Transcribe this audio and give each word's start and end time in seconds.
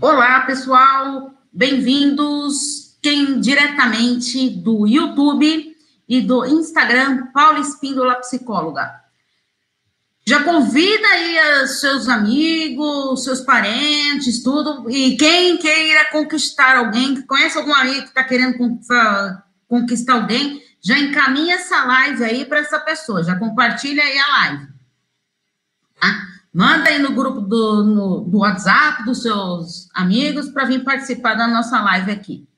Olá, 0.00 0.40
pessoal, 0.42 1.32
bem-vindos. 1.52 2.98
Quem 3.00 3.40
diretamente 3.40 4.50
do 4.50 4.86
YouTube 4.86 5.76
e 6.08 6.20
do 6.20 6.44
Instagram, 6.44 7.28
Paula 7.32 7.60
Espíndola 7.60 8.16
Psicóloga. 8.16 9.00
Já 10.28 10.42
convida 10.42 11.06
aí 11.06 11.62
os 11.62 11.80
seus 11.80 12.08
amigos, 12.08 13.22
seus 13.22 13.40
parentes, 13.40 14.42
tudo. 14.42 14.90
E 14.90 15.16
quem 15.16 15.56
queira 15.56 16.10
conquistar 16.10 16.76
alguém, 16.76 17.14
que 17.14 17.22
conhece 17.22 17.56
algum 17.56 17.74
amigo 17.74 18.02
que 18.02 18.08
está 18.08 18.24
querendo 18.24 18.58
conquistar 19.68 20.14
alguém, 20.14 20.60
já 20.82 20.98
encaminha 20.98 21.54
essa 21.54 21.84
live 21.84 22.24
aí 22.24 22.44
para 22.44 22.58
essa 22.58 22.80
pessoa, 22.80 23.22
já 23.22 23.38
compartilha 23.38 24.02
aí 24.02 24.18
a 24.18 24.28
live. 24.28 24.66
Tá? 26.00 26.35
Manda 26.56 26.88
aí 26.88 26.98
no 26.98 27.12
grupo 27.12 27.42
do, 27.42 27.84
no, 27.84 28.20
do 28.20 28.38
WhatsApp 28.38 29.04
dos 29.04 29.20
seus 29.20 29.90
amigos 29.92 30.48
para 30.48 30.64
vir 30.64 30.82
participar 30.82 31.34
da 31.34 31.46
nossa 31.46 31.82
live 31.82 32.10
aqui. 32.10 32.48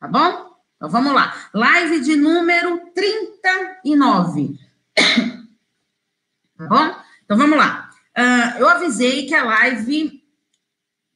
Tá 0.00 0.08
bom? 0.08 0.56
Então 0.74 0.90
vamos 0.90 1.14
lá. 1.14 1.32
Live 1.54 2.00
de 2.00 2.16
número 2.16 2.90
39. 2.92 4.58
tá 6.58 6.66
bom? 6.66 6.96
Então 7.24 7.38
vamos 7.38 7.56
lá. 7.56 7.90
Uh, 8.18 8.58
eu 8.58 8.68
avisei 8.68 9.24
que 9.28 9.34
a 9.36 9.44
live 9.44 10.20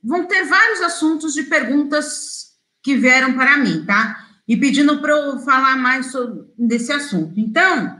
vão 0.00 0.24
ter 0.28 0.44
vários 0.44 0.80
assuntos 0.82 1.34
de 1.34 1.42
perguntas 1.42 2.56
que 2.84 2.96
vieram 2.96 3.32
para 3.32 3.56
mim, 3.56 3.84
tá? 3.84 4.28
E 4.46 4.56
pedindo 4.56 5.00
para 5.00 5.12
eu 5.12 5.40
falar 5.40 5.76
mais 5.76 6.12
sobre 6.12 6.44
desse 6.56 6.92
assunto. 6.92 7.32
Então, 7.36 7.97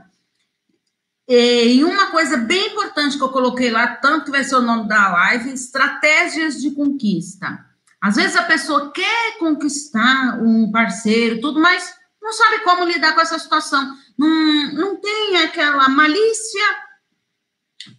e 1.31 1.83
uma 1.83 2.07
coisa 2.07 2.37
bem 2.37 2.71
importante 2.71 3.15
que 3.15 3.23
eu 3.23 3.29
coloquei 3.29 3.69
lá, 3.69 3.87
tanto 3.87 4.25
que 4.25 4.31
vai 4.31 4.43
ser 4.43 4.55
o 4.55 4.61
nome 4.61 4.87
da 4.87 5.09
live, 5.09 5.53
estratégias 5.53 6.59
de 6.59 6.71
conquista. 6.71 7.63
Às 8.01 8.15
vezes 8.15 8.35
a 8.35 8.43
pessoa 8.43 8.91
quer 8.91 9.37
conquistar 9.37 10.39
um 10.41 10.71
parceiro, 10.71 11.39
tudo, 11.39 11.59
mas 11.59 11.93
não 12.19 12.33
sabe 12.33 12.63
como 12.63 12.83
lidar 12.83 13.13
com 13.13 13.21
essa 13.21 13.37
situação. 13.37 13.95
Não, 14.17 14.73
não 14.73 14.95
tem 14.95 15.37
aquela 15.37 15.87
malícia 15.87 16.65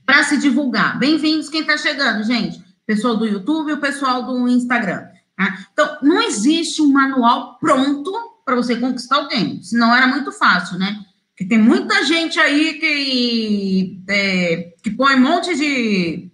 para 0.04 0.24
se 0.24 0.36
divulgar. 0.36 0.98
Bem-vindos 0.98 1.48
quem 1.48 1.60
está 1.60 1.78
chegando, 1.78 2.24
gente. 2.24 2.60
Pessoal 2.84 3.16
do 3.16 3.26
YouTube 3.26 3.70
e 3.70 3.74
o 3.74 3.80
pessoal 3.80 4.24
do 4.24 4.48
Instagram. 4.48 5.06
Tá? 5.36 5.66
Então, 5.72 5.98
não 6.02 6.20
existe 6.20 6.82
um 6.82 6.90
manual 6.90 7.58
pronto 7.60 8.12
para 8.44 8.56
você 8.56 8.74
conquistar 8.74 9.16
alguém, 9.16 9.62
senão 9.62 9.94
era 9.94 10.08
muito 10.08 10.32
fácil, 10.32 10.78
né? 10.78 11.04
Que 11.40 11.46
tem 11.46 11.56
muita 11.56 12.04
gente 12.04 12.38
aí 12.38 12.74
que, 12.74 14.04
é, 14.10 14.74
que 14.82 14.90
põe 14.90 15.14
um 15.14 15.20
monte 15.20 15.56
de. 15.56 16.30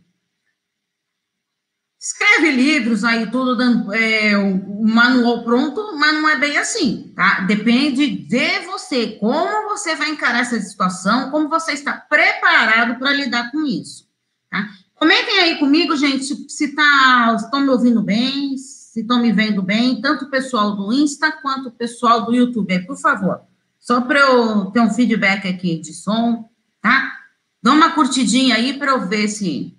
Escreve 1.96 2.50
livros 2.50 3.04
aí, 3.04 3.30
tudo 3.30 3.56
dando 3.56 3.94
é, 3.94 4.36
um 4.36 4.82
manual 4.82 5.44
pronto, 5.44 5.96
mas 5.96 6.12
não 6.12 6.28
é 6.28 6.36
bem 6.36 6.58
assim, 6.58 7.12
tá? 7.14 7.42
Depende 7.42 8.08
de 8.08 8.58
você, 8.66 9.16
como 9.20 9.68
você 9.68 9.94
vai 9.94 10.10
encarar 10.10 10.40
essa 10.40 10.60
situação, 10.60 11.30
como 11.30 11.48
você 11.48 11.72
está 11.72 11.92
preparado 11.92 12.98
para 12.98 13.12
lidar 13.12 13.52
com 13.52 13.64
isso, 13.64 14.08
tá? 14.50 14.68
Comentem 14.96 15.38
aí 15.38 15.58
comigo, 15.60 15.96
gente, 15.96 16.50
se 16.50 16.74
tá, 16.74 17.32
estão 17.38 17.60
me 17.60 17.68
ouvindo 17.68 18.02
bem, 18.02 18.58
se 18.58 19.02
estão 19.02 19.22
me 19.22 19.30
vendo 19.32 19.62
bem, 19.62 20.00
tanto 20.00 20.24
o 20.24 20.30
pessoal 20.30 20.74
do 20.74 20.92
Insta 20.92 21.30
quanto 21.30 21.68
o 21.68 21.72
pessoal 21.72 22.26
do 22.26 22.34
YouTube, 22.34 22.86
por 22.86 22.96
favor. 22.96 23.46
Só 23.86 24.00
para 24.00 24.18
eu 24.18 24.66
ter 24.72 24.80
um 24.80 24.90
feedback 24.90 25.46
aqui 25.46 25.78
de 25.78 25.94
som, 25.94 26.50
tá? 26.82 27.20
Dá 27.62 27.72
uma 27.72 27.92
curtidinha 27.92 28.56
aí 28.56 28.76
para 28.76 28.90
eu 28.90 29.06
ver 29.06 29.28
se 29.28 29.78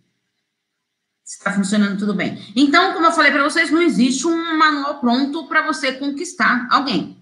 está 1.25 1.51
funcionando 1.51 1.99
tudo 1.99 2.13
bem. 2.13 2.41
Então, 2.55 2.93
como 2.93 3.05
eu 3.05 3.11
falei 3.11 3.33
para 3.33 3.43
vocês, 3.43 3.69
não 3.69 3.81
existe 3.81 4.25
um 4.25 4.57
manual 4.57 5.01
pronto 5.01 5.45
para 5.49 5.61
você 5.61 5.91
conquistar 5.91 6.69
alguém. 6.71 7.21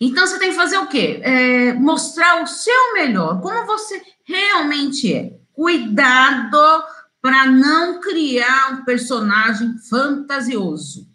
Então, 0.00 0.24
você 0.24 0.38
tem 0.38 0.50
que 0.50 0.56
fazer 0.56 0.78
o 0.78 0.86
quê? 0.86 1.18
É, 1.24 1.72
mostrar 1.72 2.40
o 2.40 2.46
seu 2.46 2.92
melhor, 2.94 3.40
como 3.40 3.66
você 3.66 4.00
realmente 4.24 5.12
é. 5.12 5.36
Cuidado 5.52 6.84
para 7.20 7.46
não 7.46 8.00
criar 8.00 8.74
um 8.74 8.84
personagem 8.84 9.76
fantasioso. 9.90 11.08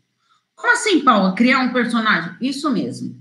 Como 0.54 0.74
assim, 0.74 1.00
Paula? 1.00 1.34
Criar 1.34 1.60
um 1.60 1.72
personagem? 1.72 2.36
Isso 2.42 2.70
mesmo 2.70 3.19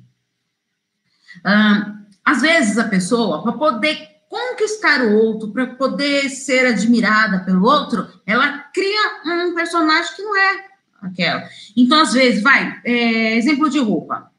às 2.25 2.43
vezes 2.43 2.77
a 2.77 2.85
pessoa, 2.85 3.43
para 3.43 3.53
poder 3.53 4.19
conquistar 4.29 5.01
o 5.03 5.15
outro, 5.15 5.51
para 5.51 5.67
poder 5.75 6.29
ser 6.29 6.67
admirada 6.67 7.41
pelo 7.41 7.65
outro, 7.65 8.07
ela 8.27 8.59
cria 8.75 9.23
um 9.25 9.55
personagem 9.55 10.15
que 10.15 10.23
não 10.23 10.37
é 10.37 10.65
aquela. 11.01 11.49
Então, 11.77 12.01
às 12.03 12.13
vezes, 12.13 12.43
vai, 12.43 12.81
é, 12.85 13.37
exemplo 13.37 13.71
de 13.71 13.79
roupa. 13.79 14.31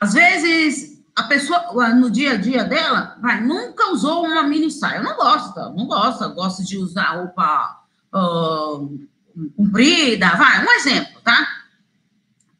Às 0.00 0.14
vezes, 0.14 1.02
a 1.14 1.24
pessoa, 1.24 1.90
no 1.90 2.10
dia 2.10 2.32
a 2.32 2.36
dia 2.36 2.64
dela, 2.64 3.18
vai, 3.20 3.40
nunca 3.40 3.92
usou 3.92 4.24
uma 4.24 4.42
mini 4.44 4.70
saia. 4.70 5.02
Não 5.02 5.14
gosta, 5.14 5.68
não 5.70 5.86
gosta, 5.86 6.28
gosta 6.28 6.64
de 6.64 6.78
usar 6.78 7.16
roupa 7.16 7.84
uh, 8.14 9.08
comprida, 9.56 10.30
vai, 10.36 10.64
um 10.64 10.72
exemplo, 10.72 11.20
tá? 11.22 11.46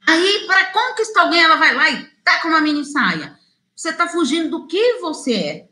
Aí, 0.07 0.45
para 0.47 0.67
conquistar 0.67 1.23
alguém, 1.23 1.43
ela 1.43 1.57
vai 1.57 1.75
lá 1.75 1.91
e 1.91 2.05
tá 2.23 2.41
com 2.43 2.49
uma 2.49 2.61
mini 2.61 2.85
saia 2.85 3.41
você 3.83 3.89
está 3.89 4.07
fugindo 4.07 4.49
do 4.49 4.67
que 4.69 5.01
você 5.01 5.35
é. 5.35 5.69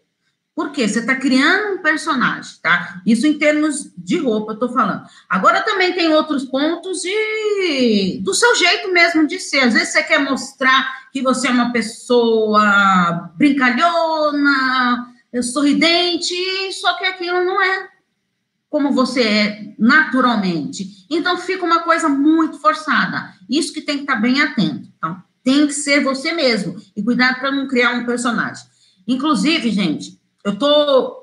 Por 0.52 0.72
quê? 0.72 0.88
Você 0.88 0.98
está 0.98 1.14
criando 1.14 1.74
um 1.74 1.82
personagem, 1.82 2.56
tá? 2.60 3.00
Isso 3.06 3.24
em 3.24 3.38
termos 3.38 3.92
de 3.96 4.18
roupa, 4.18 4.52
eu 4.52 4.58
tô 4.58 4.68
falando. 4.68 5.04
Agora 5.28 5.62
também 5.62 5.92
tem 5.92 6.12
outros 6.12 6.44
pontos 6.44 7.02
de 7.02 8.20
do 8.24 8.34
seu 8.34 8.56
jeito 8.56 8.92
mesmo 8.92 9.28
de 9.28 9.38
ser. 9.38 9.60
Às 9.60 9.74
vezes 9.74 9.90
você 9.90 10.02
quer 10.02 10.18
mostrar 10.18 11.08
que 11.12 11.22
você 11.22 11.46
é 11.46 11.52
uma 11.52 11.72
pessoa 11.72 13.30
brincalhona, 13.36 15.14
sorridente, 15.40 16.34
só 16.72 16.94
que 16.98 17.04
aquilo 17.04 17.44
não 17.44 17.62
é 17.62 17.88
como 18.68 18.92
você 18.92 19.22
é 19.22 19.74
naturalmente. 19.78 21.06
Então 21.08 21.38
fica 21.38 21.64
uma 21.64 21.80
coisa 21.80 22.08
muito 22.08 22.58
forçada. 22.58 23.32
Isso 23.48 23.72
que 23.72 23.80
tem 23.80 23.98
que 23.98 24.02
estar 24.02 24.16
tá 24.16 24.20
bem 24.20 24.42
atento. 24.42 24.88
Então, 24.98 25.22
tem 25.42 25.66
que 25.66 25.72
ser 25.72 26.02
você 26.02 26.32
mesmo. 26.32 26.76
E 26.96 27.02
cuidado 27.02 27.40
para 27.40 27.50
não 27.50 27.66
criar 27.66 27.92
um 27.92 28.06
personagem. 28.06 28.64
Inclusive, 29.06 29.70
gente, 29.70 30.20
eu 30.44 30.58
tô. 30.58 31.18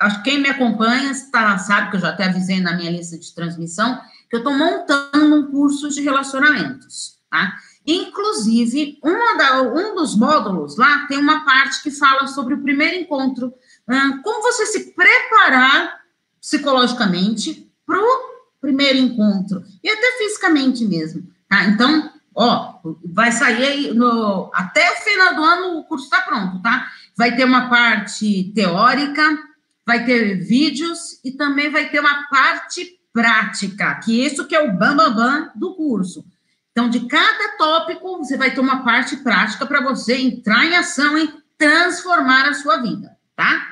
Acho 0.00 0.22
que 0.22 0.30
quem 0.30 0.40
me 0.40 0.48
acompanha 0.48 1.12
tá, 1.30 1.56
sabe 1.58 1.90
que 1.90 1.96
eu 1.96 2.00
já 2.00 2.08
até 2.08 2.24
avisei 2.24 2.60
na 2.60 2.76
minha 2.76 2.90
lista 2.90 3.16
de 3.16 3.32
transmissão 3.34 4.00
que 4.28 4.36
eu 4.36 4.38
estou 4.38 4.54
montando 4.54 5.36
um 5.36 5.50
curso 5.50 5.90
de 5.90 6.00
relacionamentos, 6.00 7.18
tá? 7.30 7.54
Inclusive, 7.86 8.98
da, 9.36 9.62
um 9.62 9.94
dos 9.94 10.16
módulos 10.16 10.78
lá 10.78 11.06
tem 11.06 11.18
uma 11.18 11.44
parte 11.44 11.82
que 11.82 11.90
fala 11.90 12.26
sobre 12.26 12.54
o 12.54 12.62
primeiro 12.62 12.96
encontro, 12.96 13.52
hum, 13.88 14.22
como 14.22 14.42
você 14.42 14.66
se 14.66 14.94
preparar 14.94 16.00
psicologicamente 16.40 17.70
para 17.84 17.98
o 18.00 18.32
primeiro 18.60 18.98
encontro, 18.98 19.62
e 19.82 19.90
até 19.90 20.18
fisicamente 20.18 20.84
mesmo, 20.86 21.28
tá? 21.48 21.64
Então, 21.64 22.11
Ó, 22.34 22.80
vai 23.04 23.30
sair 23.32 23.64
aí 23.64 23.94
no, 23.94 24.50
até 24.54 24.90
o 24.92 24.96
final 24.96 25.34
do 25.34 25.44
ano 25.44 25.78
o 25.78 25.84
curso 25.84 26.04
está 26.04 26.20
pronto, 26.22 26.62
tá? 26.62 26.90
Vai 27.16 27.36
ter 27.36 27.44
uma 27.44 27.68
parte 27.68 28.52
teórica, 28.54 29.38
vai 29.86 30.04
ter 30.04 30.36
vídeos 30.36 31.20
e 31.24 31.32
também 31.32 31.70
vai 31.70 31.88
ter 31.90 32.00
uma 32.00 32.26
parte 32.28 32.98
prática, 33.12 33.96
que 33.96 34.24
isso 34.24 34.46
que 34.46 34.54
é 34.54 34.60
o 34.60 34.72
bam, 34.72 34.96
bam, 34.96 35.14
bam 35.14 35.50
do 35.54 35.74
curso. 35.74 36.24
Então, 36.70 36.88
de 36.88 37.00
cada 37.06 37.56
tópico, 37.58 38.16
você 38.16 38.36
vai 38.36 38.50
ter 38.54 38.60
uma 38.60 38.82
parte 38.82 39.18
prática 39.18 39.66
para 39.66 39.82
você 39.82 40.16
entrar 40.16 40.64
em 40.64 40.74
ação 40.74 41.18
e 41.18 41.28
transformar 41.58 42.48
a 42.48 42.54
sua 42.54 42.78
vida, 42.78 43.16
tá? 43.36 43.68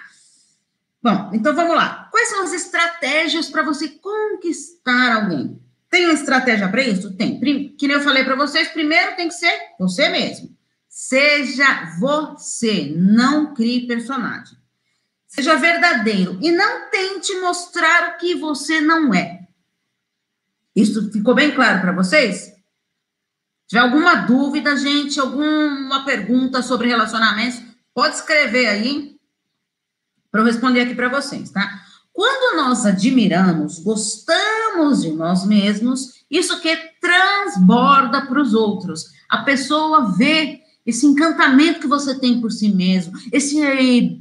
Bom, 1.02 1.30
então 1.32 1.54
vamos 1.54 1.74
lá. 1.74 2.08
Quais 2.10 2.28
são 2.28 2.42
as 2.42 2.52
estratégias 2.52 3.48
para 3.48 3.62
você 3.62 3.88
conquistar 3.88 5.14
alguém? 5.14 5.58
Tem 5.90 6.04
uma 6.04 6.14
estratégia 6.14 6.68
para 6.68 6.82
isso? 6.82 7.12
Tem. 7.16 7.40
Que 7.76 7.88
nem 7.88 7.96
eu 7.96 8.02
falei 8.02 8.22
para 8.22 8.36
vocês, 8.36 8.68
primeiro 8.68 9.16
tem 9.16 9.26
que 9.26 9.34
ser 9.34 9.52
você 9.78 10.08
mesmo. 10.08 10.56
Seja 10.88 11.96
você, 11.98 12.94
não 12.96 13.52
crie 13.52 13.88
personagem. 13.88 14.56
Seja 15.26 15.56
verdadeiro 15.56 16.38
e 16.40 16.50
não 16.52 16.88
tente 16.90 17.34
mostrar 17.40 18.10
o 18.10 18.18
que 18.18 18.34
você 18.34 18.80
não 18.80 19.12
é. 19.12 19.48
Isso 20.74 21.10
ficou 21.12 21.34
bem 21.34 21.52
claro 21.54 21.80
para 21.80 21.92
vocês? 21.92 22.36
Se 22.36 22.54
tiver 23.68 23.82
alguma 23.82 24.14
dúvida, 24.14 24.76
gente, 24.76 25.18
alguma 25.20 26.04
pergunta 26.04 26.62
sobre 26.62 26.88
relacionamentos, 26.88 27.62
pode 27.94 28.16
escrever 28.16 28.66
aí 28.66 29.16
para 30.30 30.40
eu 30.40 30.44
responder 30.44 30.80
aqui 30.80 30.94
para 30.94 31.08
vocês, 31.08 31.50
tá? 31.50 31.84
Quando 32.20 32.58
nós 32.58 32.84
admiramos, 32.84 33.78
gostamos 33.78 35.00
de 35.00 35.10
nós 35.10 35.46
mesmos, 35.46 36.22
isso 36.30 36.60
que 36.60 36.76
transborda 37.00 38.26
para 38.26 38.38
os 38.38 38.52
outros. 38.52 39.06
A 39.26 39.38
pessoa 39.38 40.12
vê 40.18 40.60
esse 40.84 41.06
encantamento 41.06 41.80
que 41.80 41.86
você 41.86 42.20
tem 42.20 42.38
por 42.38 42.52
si 42.52 42.68
mesmo, 42.68 43.14
esse 43.32 43.58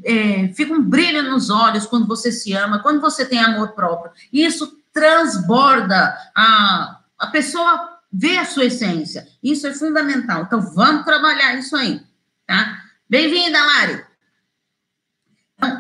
é, 0.05 0.47
fica 0.53 0.71
um 0.71 0.81
brilho 0.81 1.29
nos 1.29 1.49
olhos 1.49 1.85
quando 1.85 2.07
você 2.07 2.31
se 2.31 2.53
ama, 2.53 2.79
quando 2.79 3.01
você 3.01 3.25
tem 3.25 3.37
amor 3.37 3.73
próprio. 3.73 4.13
Isso 4.31 4.79
transborda 4.93 6.17
a, 6.33 7.01
a 7.19 7.27
pessoa 7.27 7.99
vê 8.09 8.37
a 8.37 8.45
sua 8.45 8.63
essência. 8.63 9.27
Isso 9.43 9.67
é 9.67 9.73
fundamental. 9.73 10.43
Então 10.43 10.61
vamos 10.61 11.03
trabalhar 11.03 11.55
isso 11.55 11.75
aí, 11.75 11.99
tá? 12.47 12.81
Bem-vinda, 13.09 13.59
Lari. 13.61 14.08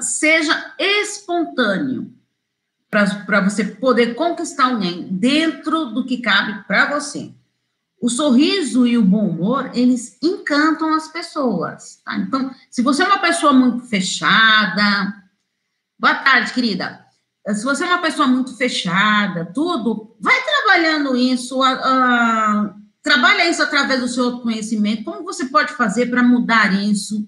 Seja 0.01 0.73
espontâneo 0.77 2.13
para 2.89 3.41
você 3.41 3.63
poder 3.63 4.15
conquistar 4.15 4.65
alguém 4.65 5.07
dentro 5.11 5.85
do 5.87 6.05
que 6.05 6.17
cabe 6.17 6.63
para 6.65 6.99
você. 6.99 7.33
O 8.01 8.09
sorriso 8.09 8.87
e 8.87 8.97
o 8.97 9.03
bom 9.03 9.27
humor, 9.27 9.71
eles 9.73 10.17
encantam 10.23 10.93
as 10.93 11.09
pessoas. 11.09 12.01
Tá? 12.03 12.17
Então, 12.17 12.53
se 12.71 12.81
você 12.81 13.03
é 13.03 13.05
uma 13.05 13.19
pessoa 13.19 13.51
muito 13.51 13.85
fechada. 13.85 15.13
Boa 15.99 16.15
tarde, 16.15 16.53
querida. 16.53 17.05
Se 17.47 17.63
você 17.63 17.83
é 17.83 17.87
uma 17.87 18.01
pessoa 18.01 18.27
muito 18.27 18.55
fechada, 18.55 19.51
tudo, 19.53 20.15
vai 20.19 20.35
trabalhando 20.41 21.15
isso, 21.15 21.59
uh, 21.59 21.73
uh, 21.73 22.73
trabalha 23.01 23.49
isso 23.49 23.61
através 23.61 23.99
do 23.99 24.07
seu 24.07 24.25
autoconhecimento. 24.25 25.03
Como 25.03 25.23
você 25.23 25.45
pode 25.45 25.73
fazer 25.73 26.05
para 26.07 26.23
mudar 26.23 26.73
isso? 26.73 27.27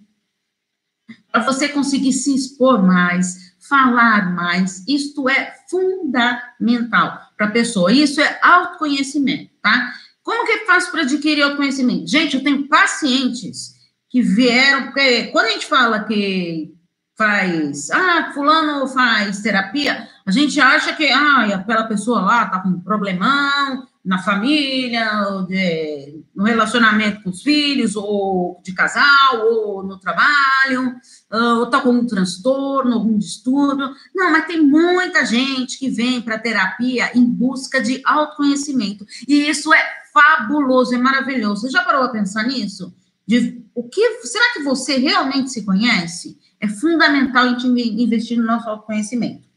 Para 1.32 1.44
você 1.44 1.70
conseguir 1.70 2.14
se 2.14 2.36
expor 2.36 2.84
mais, 2.84 3.54
falar 3.60 4.34
mais. 4.34 4.84
Isto 4.88 5.30
é 5.30 5.54
fundamental 5.70 7.20
para 7.38 7.48
a 7.48 7.52
pessoa. 7.52 7.92
Isso 7.92 8.20
é 8.20 8.40
autoconhecimento, 8.42 9.52
tá? 9.62 9.94
Como 10.22 10.46
que 10.46 10.66
faz 10.66 10.88
para 10.90 11.02
adquirir 11.02 11.42
autoconhecimento? 11.42 12.08
Gente, 12.08 12.36
eu 12.36 12.44
tenho 12.44 12.68
pacientes 12.68 13.76
que 14.10 14.22
vieram, 14.22 14.84
porque 14.84 15.28
quando 15.28 15.46
a 15.46 15.52
gente 15.52 15.66
fala 15.66 16.04
que 16.04 16.74
faz, 17.18 17.90
ah, 17.92 18.32
fulano 18.34 18.88
faz 18.88 19.42
terapia, 19.42 20.08
a 20.26 20.32
gente 20.32 20.60
acha 20.60 20.94
que, 20.94 21.08
ah, 21.10 21.56
aquela 21.56 21.84
pessoa 21.86 22.22
lá 22.22 22.46
tá 22.46 22.60
com 22.60 22.70
um 22.70 22.80
problemão 22.80 23.88
na 24.04 24.18
família, 24.18 25.08
de, 25.48 26.24
no 26.36 26.44
relacionamento 26.44 27.22
com 27.22 27.30
os 27.30 27.44
filhos, 27.44 27.96
ou 27.96 28.60
de 28.64 28.74
casal, 28.74 29.46
ou 29.46 29.84
no 29.84 30.00
trabalho, 30.00 30.96
ou 31.30 31.68
tá 31.68 31.80
com 31.80 31.92
um 31.92 32.06
transtorno, 32.06 32.94
algum 32.94 33.18
distúrbio. 33.18 33.90
Não, 34.14 34.32
mas 34.32 34.48
tem 34.48 34.62
muita 34.62 35.26
gente 35.26 35.78
que 35.78 35.90
vem 35.90 36.22
para 36.22 36.40
terapia 36.40 37.12
em 37.16 37.24
busca 37.24 37.80
de 37.80 38.02
autoconhecimento. 38.04 39.06
E 39.28 39.48
isso 39.48 39.72
é 39.74 39.84
fabuloso, 40.12 40.96
é 40.96 40.98
maravilhoso. 40.98 41.62
Você 41.62 41.70
já 41.70 41.84
parou 41.84 42.04
a 42.04 42.10
pensar 42.10 42.44
nisso? 42.44 42.94
De 43.26 43.64
o 43.74 43.88
que 43.88 44.22
será 44.24 44.54
que 44.54 44.64
você 44.64 44.98
realmente 44.98 45.52
se 45.52 45.64
conhece? 45.64 46.40
É 46.60 46.68
fundamental 46.68 47.46
a 47.46 47.50
gente 47.50 47.68
investir 47.68 48.38
no 48.38 48.46
nosso 48.46 48.68
autoconhecimento. 48.68 49.51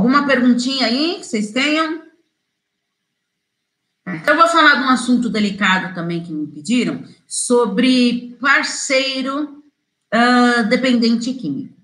Alguma 0.00 0.26
perguntinha 0.26 0.86
aí 0.86 1.16
que 1.16 1.26
vocês 1.26 1.50
tenham? 1.50 2.02
Eu 4.26 4.34
vou 4.34 4.48
falar 4.48 4.76
de 4.76 4.84
um 4.84 4.88
assunto 4.88 5.28
delicado 5.28 5.94
também 5.94 6.22
que 6.22 6.32
me 6.32 6.46
pediram, 6.46 7.04
sobre 7.28 8.34
parceiro 8.40 9.62
uh, 10.14 10.66
dependente 10.70 11.34
químico. 11.34 11.76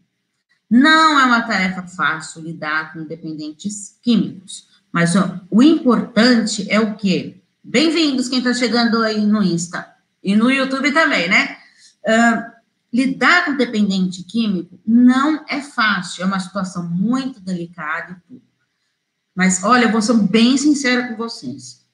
Não 0.70 1.20
é 1.20 1.26
uma 1.26 1.42
tarefa 1.42 1.82
fácil 1.82 2.40
lidar 2.40 2.94
com 2.94 3.04
dependentes 3.04 3.98
químicos, 4.02 4.66
mas 4.90 5.14
ó, 5.14 5.38
o 5.50 5.62
importante 5.62 6.66
é 6.70 6.80
o 6.80 6.96
quê? 6.96 7.42
Bem-vindos 7.62 8.30
quem 8.30 8.38
está 8.38 8.54
chegando 8.54 9.02
aí 9.02 9.26
no 9.26 9.42
Insta 9.42 9.94
e 10.24 10.34
no 10.34 10.50
YouTube 10.50 10.90
também, 10.90 11.28
né? 11.28 11.58
Uh, 12.02 12.56
lidar 12.96 13.44
com 13.44 13.56
dependente 13.58 14.25
químico 14.25 14.81
não 14.87 15.44
é 15.46 15.60
fácil, 15.60 16.22
é 16.22 16.26
uma 16.26 16.40
situação 16.40 16.88
muito 16.88 17.38
delicada 17.40 18.12
e 18.12 18.28
tudo. 18.28 18.43
Mas 19.34 19.62
olha, 19.62 19.84
eu 19.84 19.93
vou 19.93 20.00
ser 20.00 20.14
bem 20.14 20.56
sincera 20.56 21.08
com 21.08 21.16
vocês. 21.16 21.84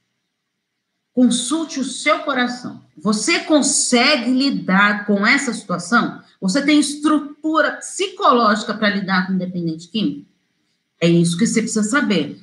Consulte 1.12 1.81
o 1.81 1.84
seu 1.84 2.20
coração. 2.20 2.84
Você 2.96 3.40
consegue 3.40 4.31
lidar 4.31 5.04
com 5.04 5.26
essa 5.26 5.52
situação? 5.52 6.22
Você 6.40 6.64
tem 6.64 6.78
estrutura 6.78 7.72
psicológica 7.72 8.72
para 8.72 8.90
lidar 8.90 9.26
com 9.26 9.37
dependente 9.37 9.88
químico? 9.88 10.31
É 11.00 11.08
isso 11.08 11.37
que 11.37 11.46
você 11.46 11.62
precisa 11.62 11.82
saber. 11.82 12.40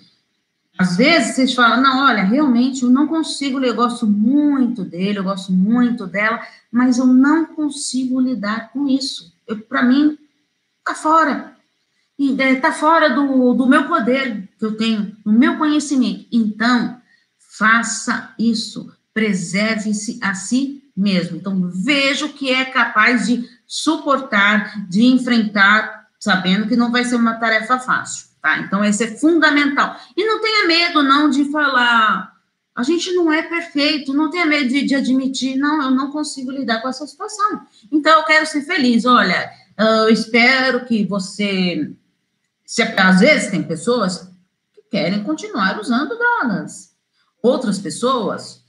Às 0.80 0.96
vezes 0.96 1.36
vocês 1.36 1.54
falam, 1.54 1.84
não, 1.84 2.06
olha, 2.06 2.24
realmente 2.24 2.84
eu 2.84 2.90
não 2.90 3.06
consigo, 3.06 3.60
eu 3.60 3.76
gosto 3.76 4.08
muito 4.08 4.86
dele, 4.86 5.20
eu 5.20 5.26
gosto 5.26 5.52
muito 5.52 6.08
dela, 6.08 6.42
mas 6.72 6.98
eu 6.98 7.06
não 7.06 7.48
consigo 7.48 8.18
lidar 8.18 8.72
com 8.72 8.88
isso. 8.88 9.36
Para 9.68 9.84
mim, 9.84 10.18
tá 10.86 10.96
fora. 10.96 11.54
Está 12.18 12.72
fora 12.72 13.10
do, 13.10 13.54
do 13.54 13.68
meu 13.68 13.90
poder 13.90 14.48
que 14.58 14.64
eu 14.64 14.78
tenho, 14.78 15.18
do 15.26 15.34
meu 15.34 15.58
conhecimento. 15.58 16.26
Então, 16.32 17.02
faça 17.38 18.34
isso. 18.40 18.90
Preserve-se 19.14 20.18
a 20.24 20.34
si 20.34 20.82
mesmo. 20.96 21.36
Então, 21.36 21.70
veja 21.70 22.26
o 22.26 22.32
que 22.32 22.54
é 22.54 22.64
capaz 22.64 23.28
de 23.28 23.46
suportar, 23.68 24.88
de 24.88 25.04
enfrentar, 25.04 26.08
sabendo 26.18 26.70
que 26.70 26.78
não 26.78 26.90
vai 26.90 27.04
ser 27.04 27.18
uma 27.18 27.34
tarefa 27.34 27.78
fácil. 27.80 28.29
Tá? 28.42 28.60
Então, 28.60 28.84
esse 28.84 29.04
é 29.04 29.18
fundamental. 29.18 29.98
E 30.16 30.26
não 30.26 30.40
tenha 30.42 30.66
medo, 30.66 31.04
não, 31.04 31.30
de 31.30 31.52
falar. 31.52 32.34
A 32.74 32.84
gente 32.84 33.12
não 33.12 33.32
é 33.32 33.42
perfeito, 33.42 34.14
não 34.14 34.30
tenha 34.30 34.46
medo 34.46 34.70
de, 34.70 34.84
de 34.84 34.96
admitir, 34.96 35.58
não, 35.58 35.82
eu 35.82 35.92
não 35.92 36.12
consigo 36.12 36.52
lidar 36.52 36.82
com 36.82 36.88
essa 36.88 37.06
situação. 37.06 37.62
Então, 37.92 38.20
eu 38.20 38.26
quero 38.26 38.46
ser 38.46 38.62
feliz. 38.62 39.06
Olha, 39.06 39.52
eu 39.78 40.10
espero 40.10 40.86
que 40.86 41.06
você. 41.06 41.92
Se, 42.66 42.82
às 42.82 43.20
vezes, 43.20 43.52
tem 43.52 43.64
pessoas 43.64 44.30
que 44.74 44.84
querem 44.90 45.24
continuar 45.24 45.80
usando 45.80 46.18
drogas. 46.18 46.94
Outras 47.44 47.80
pessoas 47.80 48.64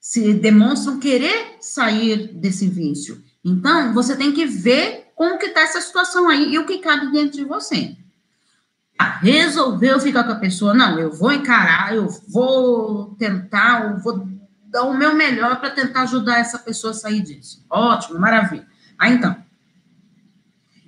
se 0.00 0.32
demonstram 0.32 0.98
querer 0.98 1.56
sair 1.60 2.28
desse 2.28 2.66
vício. 2.66 3.22
Então, 3.44 3.92
você 3.92 4.16
tem 4.16 4.32
que 4.32 4.46
ver 4.46 5.12
como 5.14 5.38
que 5.38 5.46
está 5.46 5.60
essa 5.60 5.80
situação 5.80 6.28
aí 6.28 6.54
e 6.54 6.58
o 6.58 6.66
que 6.66 6.78
cabe 6.78 7.12
dentro 7.12 7.36
de 7.36 7.44
você 7.44 7.96
resolveu 9.02 10.00
ficar 10.00 10.24
com 10.24 10.32
a 10.32 10.36
pessoa, 10.36 10.74
não, 10.74 10.98
eu 10.98 11.12
vou 11.12 11.32
encarar, 11.32 11.94
eu 11.94 12.08
vou 12.28 13.14
tentar, 13.16 13.84
eu 13.84 13.98
vou 13.98 14.28
dar 14.66 14.84
o 14.84 14.96
meu 14.96 15.14
melhor 15.14 15.60
para 15.60 15.70
tentar 15.70 16.02
ajudar 16.02 16.38
essa 16.38 16.58
pessoa 16.58 16.92
a 16.92 16.94
sair 16.94 17.22
disso. 17.22 17.64
Ótimo, 17.68 18.18
maravilha. 18.18 18.66
Aí 18.98 19.14
então, 19.14 19.36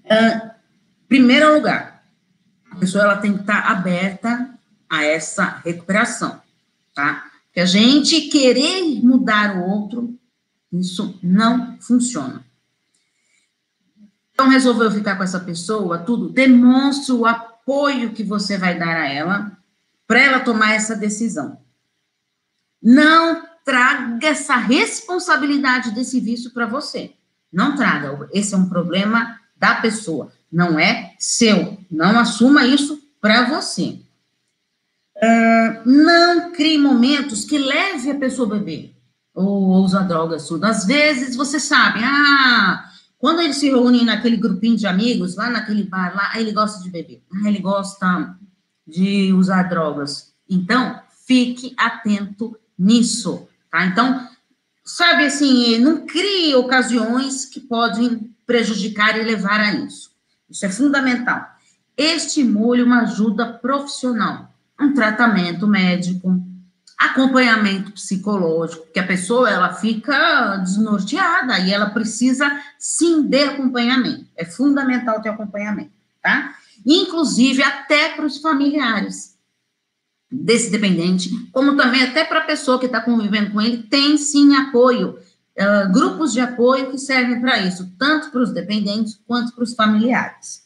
uh, 0.04 0.50
primeiro 1.08 1.54
lugar, 1.54 2.04
a 2.70 2.76
pessoa 2.76 3.04
ela 3.04 3.16
tem 3.16 3.34
que 3.34 3.40
estar 3.40 3.70
aberta 3.70 4.50
a 4.90 5.04
essa 5.04 5.60
recuperação, 5.64 6.40
tá? 6.94 7.24
Que 7.52 7.60
a 7.60 7.66
gente 7.66 8.22
querer 8.22 9.02
mudar 9.02 9.56
o 9.56 9.64
outro, 9.64 10.18
isso 10.72 11.18
não 11.22 11.78
funciona. 11.80 12.44
Então, 14.32 14.48
resolveu 14.48 14.90
ficar 14.90 15.16
com 15.16 15.22
essa 15.22 15.38
pessoa, 15.38 15.98
tudo, 15.98 16.28
demonstre 16.28 17.12
o 17.12 17.24
apoio 17.24 17.53
apoio 17.64 18.12
que 18.12 18.22
você 18.22 18.58
vai 18.58 18.78
dar 18.78 18.96
a 18.96 19.08
ela 19.08 19.52
para 20.06 20.20
ela 20.20 20.40
tomar 20.40 20.74
essa 20.74 20.94
decisão. 20.94 21.58
Não 22.80 23.42
traga 23.64 24.28
essa 24.28 24.56
responsabilidade 24.56 25.92
desse 25.92 26.20
vício 26.20 26.52
para 26.52 26.66
você. 26.66 27.14
Não 27.50 27.74
traga. 27.74 28.28
Esse 28.32 28.54
é 28.54 28.58
um 28.58 28.68
problema 28.68 29.40
da 29.56 29.76
pessoa, 29.76 30.30
não 30.52 30.78
é 30.78 31.14
seu. 31.18 31.78
Não 31.90 32.18
assuma 32.18 32.66
isso 32.66 33.02
para 33.20 33.46
você. 33.46 33.98
Uh, 35.16 35.88
não 35.88 36.52
crie 36.52 36.76
momentos 36.76 37.44
que 37.44 37.56
leve 37.56 38.10
a 38.10 38.16
pessoa 38.16 38.46
a 38.48 38.58
beber 38.58 38.94
ou 39.32 39.82
usar 39.82 40.02
drogas. 40.02 40.50
Às 40.62 40.84
vezes 40.84 41.34
você 41.34 41.58
sabe, 41.58 42.00
ah, 42.02 42.90
quando 43.24 43.40
eles 43.40 43.56
se 43.56 43.70
reúnem 43.70 44.04
naquele 44.04 44.36
grupinho 44.36 44.76
de 44.76 44.86
amigos, 44.86 45.34
lá 45.34 45.48
naquele 45.48 45.84
bar, 45.84 46.14
lá, 46.14 46.38
ele 46.38 46.52
gosta 46.52 46.82
de 46.82 46.90
beber, 46.90 47.22
ele 47.46 47.58
gosta 47.58 48.36
de 48.86 49.32
usar 49.32 49.62
drogas. 49.62 50.34
Então, 50.46 51.00
fique 51.26 51.74
atento 51.78 52.54
nisso, 52.78 53.48
tá? 53.70 53.86
Então, 53.86 54.28
sabe 54.84 55.24
assim, 55.24 55.78
não 55.78 56.04
crie 56.04 56.54
ocasiões 56.54 57.46
que 57.46 57.60
podem 57.60 58.30
prejudicar 58.44 59.18
e 59.18 59.22
levar 59.22 59.58
a 59.58 59.72
isso. 59.72 60.10
Isso 60.50 60.66
é 60.66 60.68
fundamental. 60.68 61.46
Estimule 61.96 62.82
uma 62.82 63.04
ajuda 63.04 63.54
profissional, 63.54 64.52
um 64.78 64.92
tratamento 64.92 65.66
médico, 65.66 66.42
acompanhamento 66.98 67.92
psicológico, 67.92 68.86
que 68.92 69.00
a 69.00 69.06
pessoa 69.06 69.50
ela 69.50 69.74
fica 69.74 70.56
desnorteada 70.58 71.58
e 71.58 71.72
ela 71.72 71.90
precisa 71.90 72.60
sim 72.78 73.22
de 73.22 73.42
acompanhamento. 73.44 74.26
É 74.36 74.44
fundamental 74.44 75.20
ter 75.20 75.30
acompanhamento, 75.30 75.92
tá? 76.22 76.54
Inclusive 76.86 77.62
até 77.62 78.10
para 78.10 78.26
os 78.26 78.38
familiares 78.38 79.34
desse 80.30 80.70
dependente, 80.70 81.30
como 81.52 81.76
também 81.76 82.02
até 82.02 82.24
para 82.24 82.40
a 82.40 82.44
pessoa 82.44 82.78
que 82.78 82.86
está 82.86 83.00
convivendo 83.00 83.52
com 83.52 83.60
ele, 83.60 83.84
tem 83.84 84.16
sim 84.18 84.54
apoio. 84.56 85.18
uh, 85.56 85.92
grupos 85.92 86.32
de 86.32 86.40
apoio 86.40 86.90
que 86.90 86.98
servem 86.98 87.40
para 87.40 87.60
isso, 87.60 87.92
tanto 87.96 88.30
para 88.30 88.42
os 88.42 88.52
dependentes 88.52 89.20
quanto 89.26 89.54
para 89.54 89.62
os 89.62 89.74
familiares. 89.74 90.63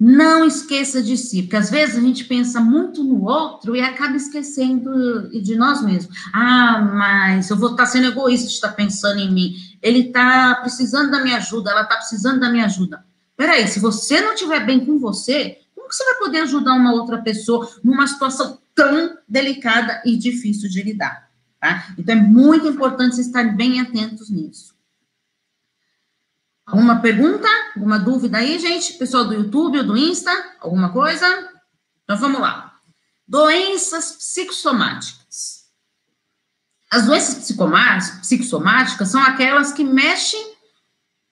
Não 0.00 0.44
esqueça 0.44 1.02
de 1.02 1.16
si, 1.16 1.42
porque 1.42 1.56
às 1.56 1.70
vezes 1.70 1.96
a 1.96 2.00
gente 2.00 2.24
pensa 2.24 2.60
muito 2.60 3.02
no 3.02 3.24
outro 3.24 3.74
e 3.74 3.80
acaba 3.80 4.16
esquecendo 4.16 5.28
de 5.42 5.56
nós 5.56 5.82
mesmos. 5.82 6.16
Ah, 6.32 6.80
mas 6.94 7.50
eu 7.50 7.56
vou 7.56 7.72
estar 7.72 7.84
sendo 7.86 8.06
egoísta 8.06 8.46
de 8.46 8.54
estar 8.54 8.72
pensando 8.74 9.18
em 9.18 9.32
mim. 9.32 9.56
Ele 9.82 10.06
está 10.06 10.54
precisando 10.60 11.10
da 11.10 11.20
minha 11.20 11.38
ajuda, 11.38 11.72
ela 11.72 11.82
está 11.82 11.96
precisando 11.96 12.38
da 12.38 12.48
minha 12.48 12.66
ajuda. 12.66 13.04
Peraí, 13.36 13.66
se 13.66 13.80
você 13.80 14.20
não 14.20 14.34
estiver 14.34 14.64
bem 14.64 14.86
com 14.86 15.00
você, 15.00 15.58
como 15.74 15.92
você 15.92 16.04
vai 16.04 16.14
poder 16.14 16.40
ajudar 16.42 16.74
uma 16.74 16.92
outra 16.92 17.18
pessoa 17.18 17.68
numa 17.82 18.06
situação 18.06 18.58
tão 18.76 19.18
delicada 19.28 20.00
e 20.04 20.16
difícil 20.16 20.68
de 20.68 20.80
lidar? 20.80 21.28
Tá? 21.60 21.88
Então 21.98 22.14
é 22.14 22.20
muito 22.20 22.68
importante 22.68 23.20
estar 23.20 23.56
bem 23.56 23.80
atentos 23.80 24.30
nisso. 24.30 24.77
Alguma 26.68 27.00
pergunta? 27.00 27.48
Alguma 27.74 27.98
dúvida 27.98 28.36
aí, 28.36 28.58
gente? 28.58 28.92
Pessoal 28.92 29.24
do 29.24 29.32
YouTube 29.32 29.78
ou 29.78 29.84
do 29.84 29.96
Insta? 29.96 30.30
Alguma 30.60 30.92
coisa? 30.92 31.26
Então 32.04 32.14
vamos 32.18 32.42
lá. 32.42 32.74
Doenças 33.26 34.12
psicossomáticas. 34.12 35.64
As 36.90 37.06
doenças 37.06 37.36
psicossomáticas 38.20 39.08
são 39.08 39.22
aquelas 39.22 39.72
que 39.72 39.82
mexem 39.82 40.56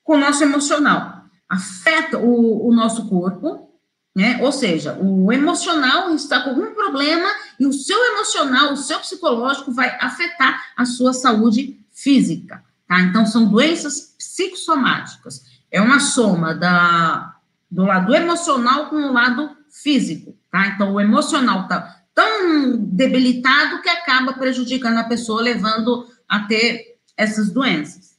com 0.02 0.14
o 0.14 0.18
nosso 0.18 0.42
emocional, 0.42 1.24
afeta 1.48 2.18
o, 2.18 2.68
o 2.68 2.74
nosso 2.74 3.06
corpo, 3.06 3.70
né? 4.14 4.38
Ou 4.42 4.52
seja, 4.52 4.98
o 4.98 5.30
emocional 5.30 6.14
está 6.14 6.40
com 6.40 6.50
algum 6.50 6.74
problema 6.74 7.28
e 7.60 7.66
o 7.66 7.72
seu 7.72 7.98
emocional, 8.12 8.72
o 8.72 8.76
seu 8.76 8.98
psicológico 9.00 9.70
vai 9.72 9.98
afetar 10.00 10.72
a 10.76 10.86
sua 10.86 11.12
saúde 11.12 11.78
física. 11.90 12.64
Tá? 12.88 13.00
Então, 13.00 13.26
são 13.26 13.46
doenças 13.46 14.14
psicossomáticas. 14.16 15.44
É 15.70 15.80
uma 15.80 16.00
soma 16.00 16.54
da, 16.54 17.34
do 17.70 17.84
lado 17.84 18.14
emocional 18.14 18.86
com 18.86 18.96
o 18.96 19.12
lado 19.12 19.56
físico. 19.70 20.36
Tá? 20.50 20.68
Então, 20.68 20.92
o 20.92 21.00
emocional 21.00 21.62
está 21.62 22.02
tão 22.14 22.76
debilitado 22.78 23.82
que 23.82 23.88
acaba 23.88 24.32
prejudicando 24.32 24.98
a 24.98 25.04
pessoa, 25.04 25.42
levando 25.42 26.08
a 26.28 26.40
ter 26.40 26.98
essas 27.16 27.50
doenças. 27.50 28.16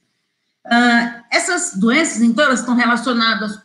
Uh, 0.66 1.24
essas 1.32 1.74
doenças, 1.76 2.22
então, 2.22 2.46
elas 2.46 2.60
estão 2.60 2.76
relacionadas 2.76 3.60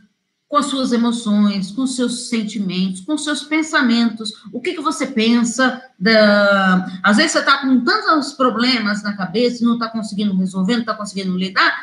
com 0.52 0.59
as 0.59 0.66
suas 0.66 0.92
emoções, 0.92 1.71
com 1.71 1.87
seus 1.87 2.28
sentimentos, 2.28 3.00
com 3.00 3.16
seus 3.16 3.42
pensamentos, 3.42 4.35
o 4.52 4.61
que, 4.61 4.75
que 4.75 4.82
você 4.82 5.06
pensa, 5.06 5.82
da... 5.99 6.87
às 7.02 7.16
vezes 7.16 7.32
você 7.32 7.38
está 7.38 7.62
com 7.62 7.82
tantos 7.82 8.35
problemas 8.35 9.02
na 9.02 9.16
cabeça, 9.16 9.64
não 9.64 9.73
está 9.75 9.88
conseguindo 9.88 10.37
resolver, 10.37 10.75
não 10.75 10.80
está 10.80 10.92
conseguindo 10.92 11.35
lidar, 11.38 11.75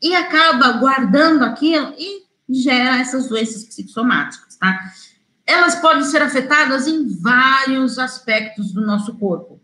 e 0.00 0.14
acaba 0.14 0.72
guardando 0.78 1.42
aquilo 1.42 1.92
e 1.98 2.24
gera 2.48 2.96
essas 2.96 3.28
doenças 3.28 3.64
psicossomáticas, 3.64 4.56
tá? 4.56 4.80
Elas 5.44 5.74
podem 5.74 6.04
ser 6.04 6.22
afetadas 6.22 6.86
em 6.86 7.06
vários 7.18 7.98
aspectos 7.98 8.72
do 8.72 8.80
nosso 8.80 9.12
corpo. 9.16 9.60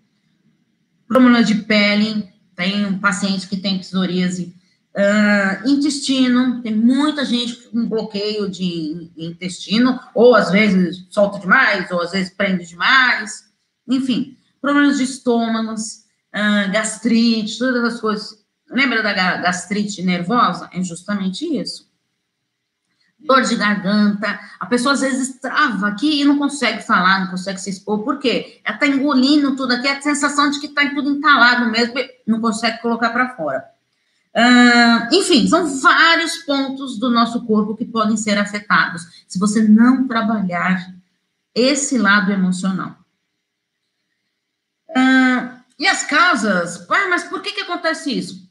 Problema 1.08 1.42
de 1.42 1.54
pele, 1.54 2.28
tem 2.54 2.98
pacientes 2.98 3.46
que 3.46 3.56
têm 3.56 3.78
psoríase, 3.78 4.54
Uh, 4.94 5.70
intestino, 5.70 6.60
tem 6.60 6.76
muita 6.76 7.24
gente 7.24 7.54
com 7.68 7.88
bloqueio 7.88 8.50
de 8.50 9.10
intestino, 9.16 9.98
ou 10.14 10.34
às 10.34 10.50
vezes 10.50 11.06
solta 11.08 11.38
demais, 11.38 11.90
ou 11.90 12.02
às 12.02 12.12
vezes 12.12 12.30
prende 12.34 12.66
demais, 12.66 13.50
enfim, 13.88 14.36
problemas 14.60 14.98
de 14.98 15.04
estômagos, 15.04 16.04
uh, 16.34 16.70
gastrite, 16.70 17.58
todas 17.58 17.94
as 17.94 18.00
coisas. 18.00 18.44
Lembra 18.70 19.02
da 19.02 19.12
gastrite 19.12 20.02
nervosa? 20.02 20.68
É 20.72 20.82
justamente 20.82 21.44
isso. 21.44 21.90
Dor 23.18 23.42
de 23.42 23.56
garganta, 23.56 24.38
a 24.60 24.66
pessoa 24.66 24.92
às 24.92 25.00
vezes 25.00 25.38
trava 25.40 25.88
aqui 25.88 26.20
e 26.20 26.24
não 26.24 26.36
consegue 26.36 26.82
falar, 26.82 27.20
não 27.20 27.30
consegue 27.30 27.60
se 27.60 27.70
expor, 27.70 28.02
por 28.02 28.18
quê? 28.18 28.60
Ela 28.64 28.74
está 28.74 28.86
engolindo 28.86 29.56
tudo 29.56 29.72
aqui, 29.72 29.88
a 29.88 30.02
sensação 30.02 30.50
de 30.50 30.60
que 30.60 30.66
está 30.66 30.86
tudo 30.90 31.08
entalado 31.08 31.70
mesmo, 31.70 31.94
não 32.26 32.40
consegue 32.40 32.82
colocar 32.82 33.10
para 33.10 33.34
fora. 33.36 33.71
Uh, 34.34 35.14
enfim, 35.14 35.46
são 35.46 35.66
vários 35.80 36.38
pontos 36.38 36.98
do 36.98 37.10
nosso 37.10 37.44
corpo 37.44 37.76
que 37.76 37.84
podem 37.84 38.16
ser 38.16 38.38
afetados 38.38 39.24
se 39.28 39.38
você 39.38 39.62
não 39.62 40.08
trabalhar 40.08 40.94
esse 41.54 41.98
lado 41.98 42.32
emocional. 42.32 42.96
Uh, 44.88 45.52
e 45.78 45.86
as 45.86 46.04
causas, 46.04 46.86
ah, 46.88 47.08
mas 47.10 47.24
por 47.24 47.42
que, 47.42 47.52
que 47.52 47.60
acontece 47.62 48.16
isso? 48.16 48.48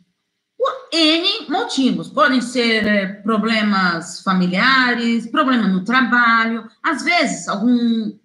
Por 0.58 0.72
N 0.92 1.48
motivos. 1.50 2.10
Podem 2.10 2.42
ser 2.42 2.86
é, 2.86 3.08
problemas 3.08 4.22
familiares, 4.22 5.32
problema 5.32 5.68
no 5.68 5.84
trabalho, 5.84 6.70
às 6.84 7.04
vezes 7.04 7.48
algum 7.48 8.20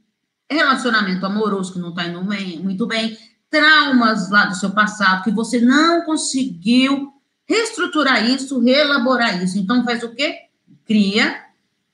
relacionamento 0.51 1.25
amoroso 1.25 1.73
que 1.73 1.79
não 1.79 1.91
está 1.91 2.05
indo 2.07 2.23
bem, 2.23 2.59
muito 2.59 2.87
bem, 2.87 3.17
traumas 3.51 4.31
lá 4.31 4.45
do 4.47 4.55
seu 4.55 4.71
passado 4.71 5.25
que 5.25 5.31
você 5.31 5.61
não 5.61 6.03
conseguiu 6.05 7.16
reestruturar 7.47 8.29
isso, 8.29 8.61
reelaborar 8.61 9.43
isso. 9.43 9.59
Então, 9.59 9.85
faz 9.85 10.03
o 10.03 10.15
quê? 10.15 10.47
Cria 10.85 11.45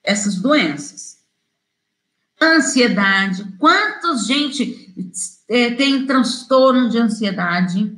essas 0.03 0.37
doenças. 0.37 1.19
Ansiedade. 2.41 3.45
Quantos 3.59 4.27
gente 4.27 4.93
é, 5.49 5.71
tem 5.71 6.07
transtorno 6.07 6.89
de 6.89 6.99
ansiedade? 6.99 7.97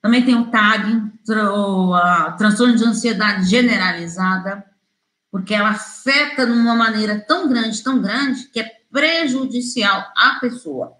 Também 0.00 0.24
tem 0.24 0.36
o 0.36 0.50
TAG, 0.50 1.02
o 1.28 1.94
a, 1.94 2.32
transtorno 2.32 2.76
de 2.76 2.84
ansiedade 2.84 3.48
generalizada, 3.48 4.64
porque 5.30 5.54
ela 5.54 5.70
afeta 5.70 6.46
de 6.46 6.52
uma 6.52 6.74
maneira 6.74 7.18
tão 7.18 7.48
grande, 7.48 7.82
tão 7.82 8.00
grande, 8.00 8.44
que 8.48 8.60
é 8.60 8.70
prejudicial 8.90 10.06
à 10.16 10.38
pessoa. 10.40 10.96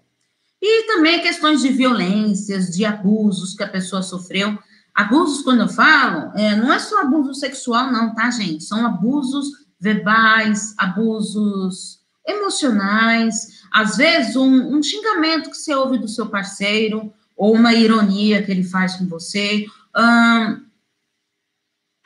E 0.61 0.87
também 0.87 1.21
questões 1.21 1.61
de 1.61 1.69
violências, 1.69 2.75
de 2.75 2.83
abusos 2.83 3.55
que 3.55 3.63
a 3.63 3.67
pessoa 3.67 4.01
sofreu, 4.01 4.57
Abusos, 4.95 5.43
quando 5.43 5.59
eu 5.59 5.67
falo, 5.67 6.31
é, 6.35 6.55
não 6.55 6.71
é 6.71 6.79
só 6.79 7.01
abuso 7.01 7.33
sexual, 7.33 7.91
não, 7.91 8.15
tá, 8.15 8.31
gente? 8.31 8.63
São 8.63 8.85
abusos 8.85 9.65
verbais, 9.77 10.73
abusos 10.77 11.99
emocionais, 12.25 13.61
às 13.71 13.97
vezes 13.97 14.37
um, 14.37 14.77
um, 14.77 14.81
xingamento 14.81 15.49
que 15.49 15.57
você 15.57 15.75
ouve 15.75 15.97
do 15.97 16.07
seu 16.07 16.27
parceiro, 16.27 17.13
ou 17.35 17.53
uma 17.53 17.73
ironia 17.73 18.41
que 18.41 18.49
ele 18.49 18.63
faz 18.63 18.95
com 18.95 19.05
você, 19.05 19.65
hum, 19.95 20.65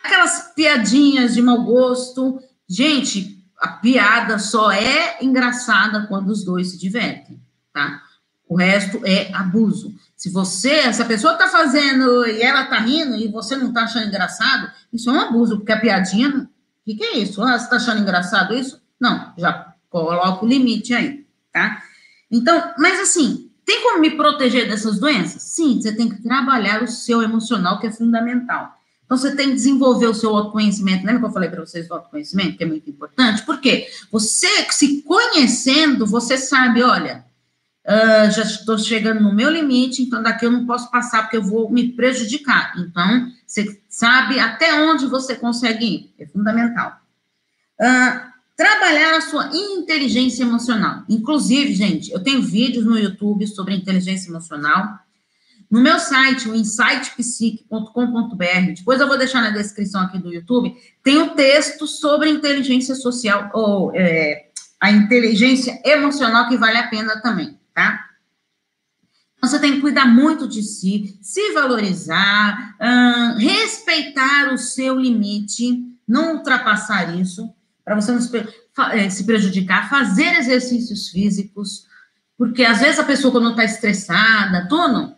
aquelas 0.03 0.51
piadinhas 0.55 1.35
de 1.35 1.41
mau 1.43 1.63
gosto. 1.63 2.41
Gente, 2.67 3.45
a 3.59 3.67
piada 3.67 4.39
só 4.39 4.71
é 4.71 5.23
engraçada 5.23 6.07
quando 6.07 6.29
os 6.29 6.43
dois 6.43 6.71
se 6.71 6.77
divertem, 6.79 7.39
tá? 7.71 8.01
O 8.49 8.55
resto 8.55 8.99
é 9.05 9.31
abuso. 9.31 9.93
Se 10.17 10.31
você, 10.31 10.71
essa 10.71 11.05
pessoa 11.05 11.33
está 11.33 11.47
fazendo 11.47 12.25
e 12.25 12.41
ela 12.41 12.63
está 12.63 12.79
rindo 12.79 13.15
e 13.15 13.27
você 13.27 13.55
não 13.55 13.67
está 13.67 13.83
achando 13.83 14.07
engraçado, 14.07 14.71
isso 14.91 15.07
é 15.07 15.13
um 15.13 15.21
abuso, 15.21 15.57
porque 15.57 15.71
a 15.71 15.79
piadinha. 15.79 16.29
O 16.29 16.47
que, 16.83 16.95
que, 16.95 17.03
é 17.03 17.17
isso? 17.19 17.43
Ah, 17.43 17.57
você 17.57 17.65
está 17.65 17.75
achando 17.75 18.01
engraçado 18.01 18.55
isso? 18.55 18.81
Não, 18.99 19.31
já 19.37 19.75
coloca 19.87 20.43
o 20.43 20.47
limite 20.47 20.95
aí, 20.95 21.27
tá? 21.53 21.83
Então, 22.31 22.73
mas 22.79 22.99
assim, 22.99 23.51
tem 23.63 23.83
como 23.83 24.01
me 24.01 24.17
proteger 24.17 24.67
dessas 24.67 24.99
doenças? 24.99 25.43
Sim, 25.43 25.79
você 25.79 25.91
tem 25.91 26.09
que 26.09 26.19
trabalhar 26.23 26.81
o 26.81 26.87
seu 26.87 27.21
emocional, 27.21 27.79
que 27.79 27.85
é 27.85 27.91
fundamental. 27.91 28.73
Então, 29.05 29.15
você 29.15 29.35
tem 29.35 29.49
que 29.49 29.55
desenvolver 29.55 30.07
o 30.07 30.13
seu 30.13 30.35
autoconhecimento. 30.35 31.05
Lembra 31.05 31.19
que 31.19 31.25
eu 31.27 31.33
falei 31.33 31.49
para 31.49 31.65
vocês 31.65 31.87
do 31.87 31.93
autoconhecimento, 31.93 32.57
que 32.57 32.63
é 32.63 32.67
muito 32.67 32.89
importante? 32.89 33.43
Por 33.43 33.59
quê? 33.59 33.87
Você, 34.11 34.47
se 34.71 35.03
conhecendo, 35.03 36.05
você 36.05 36.35
sabe, 36.37 36.81
olha, 36.81 37.28
uh, 37.85 38.31
já 38.31 38.43
estou 38.43 38.77
chegando 38.77 39.21
no 39.21 39.33
meu 39.33 39.49
limite, 39.49 40.01
então 40.01 40.21
daqui 40.21 40.45
eu 40.45 40.51
não 40.51 40.65
posso 40.65 40.91
passar 40.91 41.21
porque 41.23 41.37
eu 41.37 41.43
vou 41.43 41.71
me 41.71 41.93
prejudicar. 41.93 42.73
Então, 42.77 43.31
você 43.45 43.81
sabe 43.89 44.37
até 44.39 44.81
onde 44.81 45.05
você 45.05 45.35
consegue 45.35 45.85
ir, 45.85 46.13
é 46.19 46.25
fundamental. 46.25 46.99
Uh, 47.79 48.29
trabalhar 48.55 49.17
a 49.17 49.21
sua 49.21 49.49
inteligência 49.53 50.43
emocional. 50.43 51.03
Inclusive, 51.07 51.73
gente, 51.73 52.11
eu 52.11 52.21
tenho 52.21 52.41
vídeos 52.41 52.85
no 52.85 52.99
YouTube 52.99 53.47
sobre 53.47 53.73
inteligência 53.73 54.29
emocional. 54.29 54.99
No 55.71 55.81
meu 55.81 55.97
site, 55.99 56.49
o 56.49 56.55
insightpsique.com.br, 56.55 58.73
depois 58.75 58.99
eu 58.99 59.07
vou 59.07 59.19
deixar 59.19 59.41
na 59.41 59.51
descrição 59.51 60.01
aqui 60.01 60.17
do 60.17 60.33
YouTube, 60.33 60.75
tem 61.03 61.19
um 61.19 61.35
texto 61.35 61.85
sobre 61.85 62.27
inteligência 62.27 62.95
social, 62.95 63.51
ou 63.53 63.95
é, 63.95 64.47
a 64.81 64.91
inteligência 64.91 65.79
emocional, 65.85 66.49
que 66.49 66.57
vale 66.57 66.77
a 66.77 66.87
pena 66.87 67.21
também 67.21 67.58
tá? 67.79 68.05
Então, 69.37 69.49
você 69.49 69.59
tem 69.59 69.75
que 69.75 69.81
cuidar 69.81 70.05
muito 70.05 70.47
de 70.47 70.61
si, 70.61 71.17
se 71.21 71.53
valorizar, 71.53 72.75
respeitar 73.37 74.53
o 74.53 74.57
seu 74.57 74.99
limite, 74.99 75.81
não 76.05 76.35
ultrapassar 76.35 77.17
isso, 77.17 77.49
para 77.85 77.95
você 77.95 78.11
não 78.11 78.19
se, 78.19 78.37
eh, 78.91 79.09
se 79.09 79.23
prejudicar, 79.23 79.89
fazer 79.89 80.37
exercícios 80.37 81.07
físicos, 81.07 81.87
porque 82.37 82.65
às 82.65 82.81
vezes 82.81 82.99
a 82.99 83.03
pessoa, 83.05 83.31
quando 83.31 83.51
está 83.51 83.63
estressada, 83.63 84.67
Tono, 84.67 85.15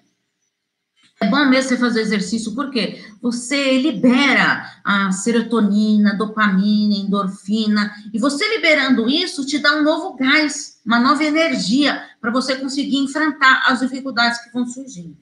É 1.21 1.27
bom 1.27 1.45
mesmo 1.45 1.69
você 1.69 1.77
fazer 1.77 2.01
exercício, 2.01 2.55
porque 2.55 2.99
você 3.21 3.77
libera 3.77 4.65
a 4.83 5.11
serotonina, 5.11 6.17
dopamina, 6.17 6.95
endorfina, 6.95 7.93
e 8.11 8.17
você 8.17 8.43
liberando 8.55 9.07
isso 9.07 9.45
te 9.45 9.59
dá 9.59 9.75
um 9.75 9.83
novo 9.83 10.15
gás, 10.15 10.81
uma 10.83 10.99
nova 10.99 11.23
energia 11.23 12.03
para 12.19 12.31
você 12.31 12.55
conseguir 12.55 12.97
enfrentar 12.97 13.65
as 13.67 13.81
dificuldades 13.81 14.43
que 14.43 14.51
vão 14.51 14.65
surgindo. 14.65 15.15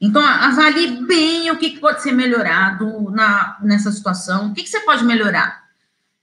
Então, 0.00 0.24
avalie 0.24 1.04
bem 1.04 1.50
o 1.50 1.58
que 1.58 1.80
pode 1.80 2.00
ser 2.00 2.12
melhorado 2.12 3.10
na, 3.10 3.58
nessa 3.60 3.90
situação, 3.90 4.50
o 4.50 4.54
que, 4.54 4.64
você 4.64 4.80
pode 4.80 5.04
melhorar. 5.04 5.64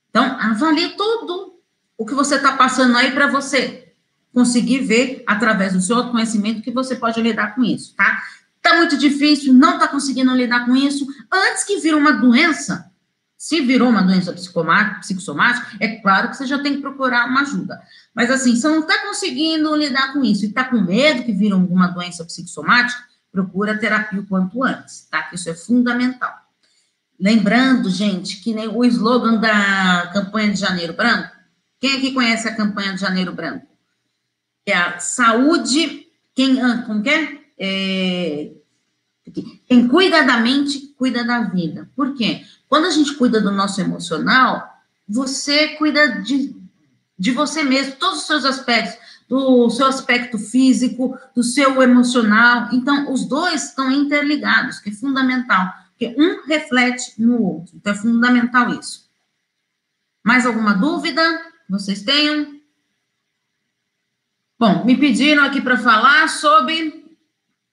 Então, 0.10 0.38
avalie 0.40 0.96
tudo 0.96 1.60
o 1.98 2.06
que 2.06 2.14
você 2.14 2.36
está 2.36 2.54
passando 2.54 2.96
aí 2.96 3.12
para 3.12 3.28
você 3.28 3.94
conseguir 4.34 4.80
ver, 4.80 5.22
através 5.28 5.74
do 5.74 5.82
seu 5.82 5.98
autoconhecimento, 5.98 6.62
que 6.62 6.72
você 6.72 6.96
pode 6.96 7.22
lidar 7.22 7.56
com 7.56 7.64
isso, 7.64 7.94
tá? 7.96 8.22
Tá 8.62 8.76
muito 8.78 8.98
difícil, 8.98 9.54
não 9.54 9.76
está 9.76 9.88
conseguindo 9.88 10.34
lidar 10.36 10.66
com 10.66 10.76
isso, 10.76 11.08
antes 11.32 11.64
que 11.64 11.80
vire 11.80 11.96
uma 11.96 12.12
doença, 12.12 12.92
se 13.38 13.62
virou 13.62 13.88
uma 13.88 14.04
doença 14.04 14.34
psicossomática, 14.34 15.66
é 15.80 15.96
claro 16.02 16.30
que 16.30 16.36
você 16.36 16.46
já 16.46 16.62
tem 16.62 16.76
que 16.76 16.82
procurar 16.82 17.26
uma 17.26 17.42
ajuda. 17.42 17.82
Mas 18.14 18.30
assim, 18.30 18.54
se 18.56 18.68
não 18.68 18.82
está 18.82 19.06
conseguindo 19.08 19.74
lidar 19.76 20.12
com 20.12 20.24
isso 20.26 20.44
e 20.44 20.50
está 20.50 20.66
com 20.66 20.82
medo 20.82 21.24
que 21.24 21.32
vire 21.32 21.54
alguma 21.54 21.88
doença 21.88 22.26
psicossomática, 22.26 23.02
procura 23.32 23.78
terapia 23.78 24.20
o 24.20 24.26
quanto 24.26 24.62
antes, 24.62 25.08
tá? 25.10 25.30
Isso 25.32 25.50
é 25.50 25.54
fundamental. 25.54 26.34
Lembrando, 27.18 27.90
gente, 27.90 28.42
que 28.42 28.54
nem 28.54 28.68
o 28.68 28.84
slogan 28.84 29.40
da 29.40 30.10
campanha 30.14 30.52
de 30.52 30.60
Janeiro 30.60 30.94
Branco, 30.94 31.34
quem 31.80 31.98
aqui 31.98 32.12
conhece 32.12 32.48
a 32.48 32.56
campanha 32.56 32.94
de 32.94 33.00
Janeiro 33.00 33.34
Branco? 33.34 33.66
É 34.66 34.74
a 34.74 35.00
saúde, 35.00 36.08
quem, 36.36 36.62
ah, 36.62 36.84
como 36.86 37.02
que 37.02 37.10
é? 37.10 37.39
É 37.60 38.52
quem 39.68 39.88
cuida 39.88 40.24
da 40.24 40.38
mente, 40.38 40.94
cuida 40.98 41.24
da 41.24 41.42
vida. 41.42 41.90
Por 41.96 42.16
quê? 42.16 42.44
Quando 42.68 42.86
a 42.86 42.90
gente 42.90 43.14
cuida 43.14 43.40
do 43.40 43.52
nosso 43.52 43.80
emocional, 43.80 44.68
você 45.08 45.70
cuida 45.70 46.22
de, 46.22 46.56
de 47.18 47.32
você 47.32 47.64
mesmo, 47.64 47.96
todos 47.96 48.20
os 48.20 48.28
seus 48.28 48.46
aspectos, 48.46 48.98
do 49.28 49.70
seu 49.70 49.86
aspecto 49.86 50.40
físico, 50.40 51.16
do 51.36 51.44
seu 51.44 51.82
emocional. 51.84 52.70
Então, 52.74 53.12
os 53.14 53.26
dois 53.26 53.66
estão 53.66 53.92
interligados, 53.92 54.80
que 54.80 54.90
é 54.90 54.94
fundamental, 54.94 55.72
porque 55.90 56.16
um 56.18 56.48
reflete 56.48 57.14
no 57.20 57.40
outro. 57.40 57.76
Então, 57.76 57.94
é 57.94 57.96
fundamental 57.96 58.74
isso. 58.74 59.08
Mais 60.24 60.46
alguma 60.46 60.74
dúvida 60.74 61.22
vocês 61.70 62.02
tenham? 62.02 62.60
Bom, 64.58 64.84
me 64.84 64.98
pediram 64.98 65.44
aqui 65.44 65.62
para 65.62 65.78
falar 65.78 66.28
sobre 66.28 66.99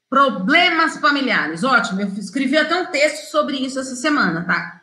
problemas 0.09 0.97
familiares. 0.99 1.65
Ótimo, 1.65 2.01
eu 2.01 2.09
escrevi 2.09 2.57
até 2.57 2.81
um 2.81 2.87
texto 2.87 3.31
sobre 3.31 3.57
isso 3.59 3.79
essa 3.79 3.97
semana, 3.97 4.45
tá? 4.45 4.83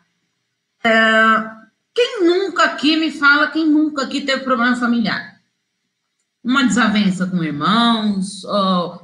É, 0.84 1.64
quem 1.94 2.26
nunca 2.26 2.64
aqui 2.64 2.96
me 2.96 3.12
fala, 3.12 3.48
quem 3.48 3.70
nunca 3.70 4.04
aqui 4.04 4.22
teve 4.22 4.44
problema 4.44 4.76
familiar? 4.76 5.40
Uma 6.44 6.66
desavença 6.66 7.26
com 7.26 7.44
irmãos, 7.44 8.42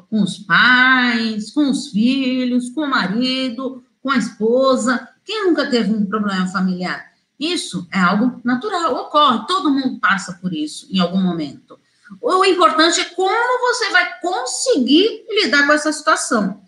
com 0.10 0.22
os 0.22 0.38
pais, 0.40 1.52
com 1.52 1.70
os 1.70 1.88
filhos, 1.88 2.70
com 2.72 2.82
o 2.82 2.90
marido, 2.90 3.82
com 4.02 4.12
a 4.12 4.18
esposa. 4.18 5.08
Quem 5.24 5.46
nunca 5.46 5.70
teve 5.70 5.94
um 5.94 6.06
problema 6.06 6.48
familiar? 6.48 7.10
Isso 7.40 7.88
é 7.94 8.00
algo 8.00 8.42
natural, 8.44 8.94
ocorre, 8.96 9.48
todo 9.48 9.72
mundo 9.72 10.00
passa 10.00 10.34
por 10.34 10.54
isso 10.54 10.86
em 10.92 11.00
algum 11.00 11.22
momento. 11.22 11.79
O 12.22 12.44
importante 12.46 13.00
é 13.00 13.06
como 13.06 13.60
você 13.60 13.90
vai 13.92 14.20
conseguir 14.20 15.26
lidar 15.30 15.66
com 15.68 15.74
essa 15.74 15.92
situação. 15.92 16.62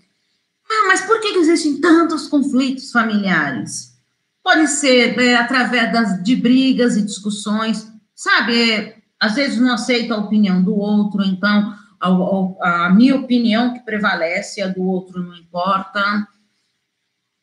Ah, 0.69 0.87
mas 0.87 1.01
por 1.01 1.19
que 1.19 1.27
existem 1.37 1.81
tantos 1.81 2.27
conflitos 2.27 2.91
familiares? 2.91 3.91
Pode 4.43 4.67
ser 4.67 5.19
é, 5.19 5.35
através 5.35 5.91
das, 5.91 6.23
de 6.23 6.35
brigas 6.35 6.95
e 6.95 7.01
discussões, 7.01 7.91
sabe? 8.15 8.71
É, 8.71 8.97
às 9.19 9.35
vezes 9.35 9.59
não 9.59 9.73
aceita 9.73 10.15
a 10.15 10.19
opinião 10.19 10.63
do 10.63 10.75
outro, 10.75 11.23
então 11.23 11.75
a, 11.99 12.07
a, 12.07 12.85
a 12.87 12.89
minha 12.89 13.15
opinião 13.15 13.73
que 13.73 13.81
prevalece, 13.81 14.61
a 14.61 14.67
do 14.67 14.83
outro 14.83 15.21
não 15.21 15.35
importa. 15.35 16.27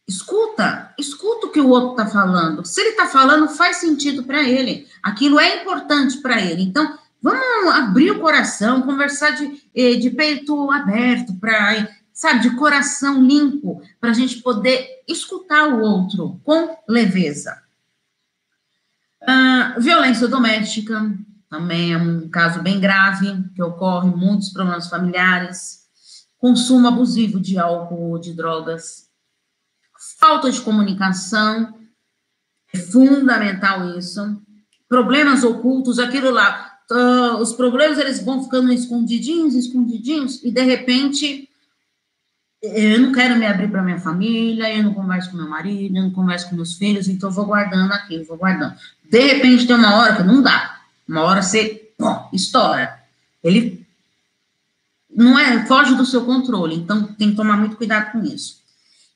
Escuta, 0.08 0.94
escuta 0.98 1.46
o 1.46 1.50
que 1.50 1.60
o 1.60 1.68
outro 1.68 1.90
está 1.90 2.06
falando. 2.06 2.64
Se 2.64 2.80
ele 2.80 2.90
está 2.90 3.06
falando, 3.06 3.48
faz 3.48 3.76
sentido 3.76 4.24
para 4.24 4.42
ele. 4.42 4.88
Aquilo 5.02 5.38
é 5.38 5.62
importante 5.62 6.16
para 6.22 6.40
ele. 6.40 6.62
Então, 6.62 6.98
Vamos 7.22 7.74
abrir 7.74 8.12
o 8.12 8.20
coração, 8.20 8.82
conversar 8.82 9.30
de, 9.30 9.62
eh, 9.74 9.96
de 9.96 10.10
peito 10.10 10.70
aberto, 10.70 11.34
para, 11.34 11.88
sabe, 12.12 12.40
de 12.40 12.56
coração 12.56 13.22
limpo, 13.22 13.82
para 14.00 14.10
a 14.10 14.14
gente 14.14 14.40
poder 14.40 14.86
escutar 15.06 15.68
o 15.68 15.80
outro 15.80 16.40
com 16.44 16.76
leveza. 16.88 17.60
Uh, 19.22 19.80
violência 19.80 20.28
doméstica 20.28 21.12
também 21.50 21.92
é 21.92 21.98
um 21.98 22.28
caso 22.28 22.62
bem 22.62 22.78
grave, 22.78 23.44
que 23.54 23.62
ocorre 23.62 24.10
muitos 24.10 24.50
problemas 24.50 24.88
familiares. 24.88 25.86
Consumo 26.36 26.86
abusivo 26.86 27.40
de 27.40 27.58
álcool, 27.58 28.18
de 28.18 28.34
drogas. 28.34 29.08
Falta 30.20 30.50
de 30.50 30.60
comunicação, 30.60 31.74
é 32.72 32.78
fundamental 32.78 33.98
isso. 33.98 34.40
Problemas 34.88 35.42
ocultos, 35.42 35.98
aquilo 35.98 36.30
lá, 36.30 36.67
uh, 36.90 37.36
os 37.40 37.52
problemas 37.52 37.98
eles 37.98 38.22
vão 38.22 38.42
ficando 38.42 38.72
escondidinhos, 38.72 39.54
escondidinhos, 39.54 40.42
e 40.42 40.50
de 40.50 40.62
repente 40.62 41.48
eu 42.60 43.00
não 43.00 43.12
quero 43.12 43.36
me 43.36 43.46
abrir 43.46 43.70
para 43.70 43.82
minha 43.82 44.00
família, 44.00 44.74
eu 44.74 44.82
não 44.82 44.94
converso 44.94 45.30
com 45.30 45.36
meu 45.36 45.48
marido, 45.48 45.96
eu 45.96 46.02
não 46.02 46.10
converso 46.10 46.50
com 46.50 46.56
meus 46.56 46.74
filhos, 46.74 47.06
então 47.08 47.28
eu 47.28 47.34
vou 47.34 47.46
guardando 47.46 47.92
aquilo, 47.92 48.24
vou 48.24 48.36
guardando. 48.36 48.74
De 49.08 49.20
repente 49.20 49.66
tem 49.66 49.76
uma 49.76 49.96
hora 49.96 50.16
que 50.16 50.22
não 50.24 50.42
dá, 50.42 50.80
uma 51.08 51.22
hora 51.22 51.42
você 51.42 51.92
bom, 51.98 52.28
estoura. 52.32 52.98
Ele 53.42 53.86
não 55.14 55.38
é, 55.38 55.66
foge 55.66 55.94
do 55.94 56.04
seu 56.04 56.24
controle, 56.24 56.74
então 56.74 57.04
tem 57.14 57.30
que 57.30 57.36
tomar 57.36 57.56
muito 57.56 57.76
cuidado 57.76 58.12
com 58.12 58.22
isso. 58.24 58.58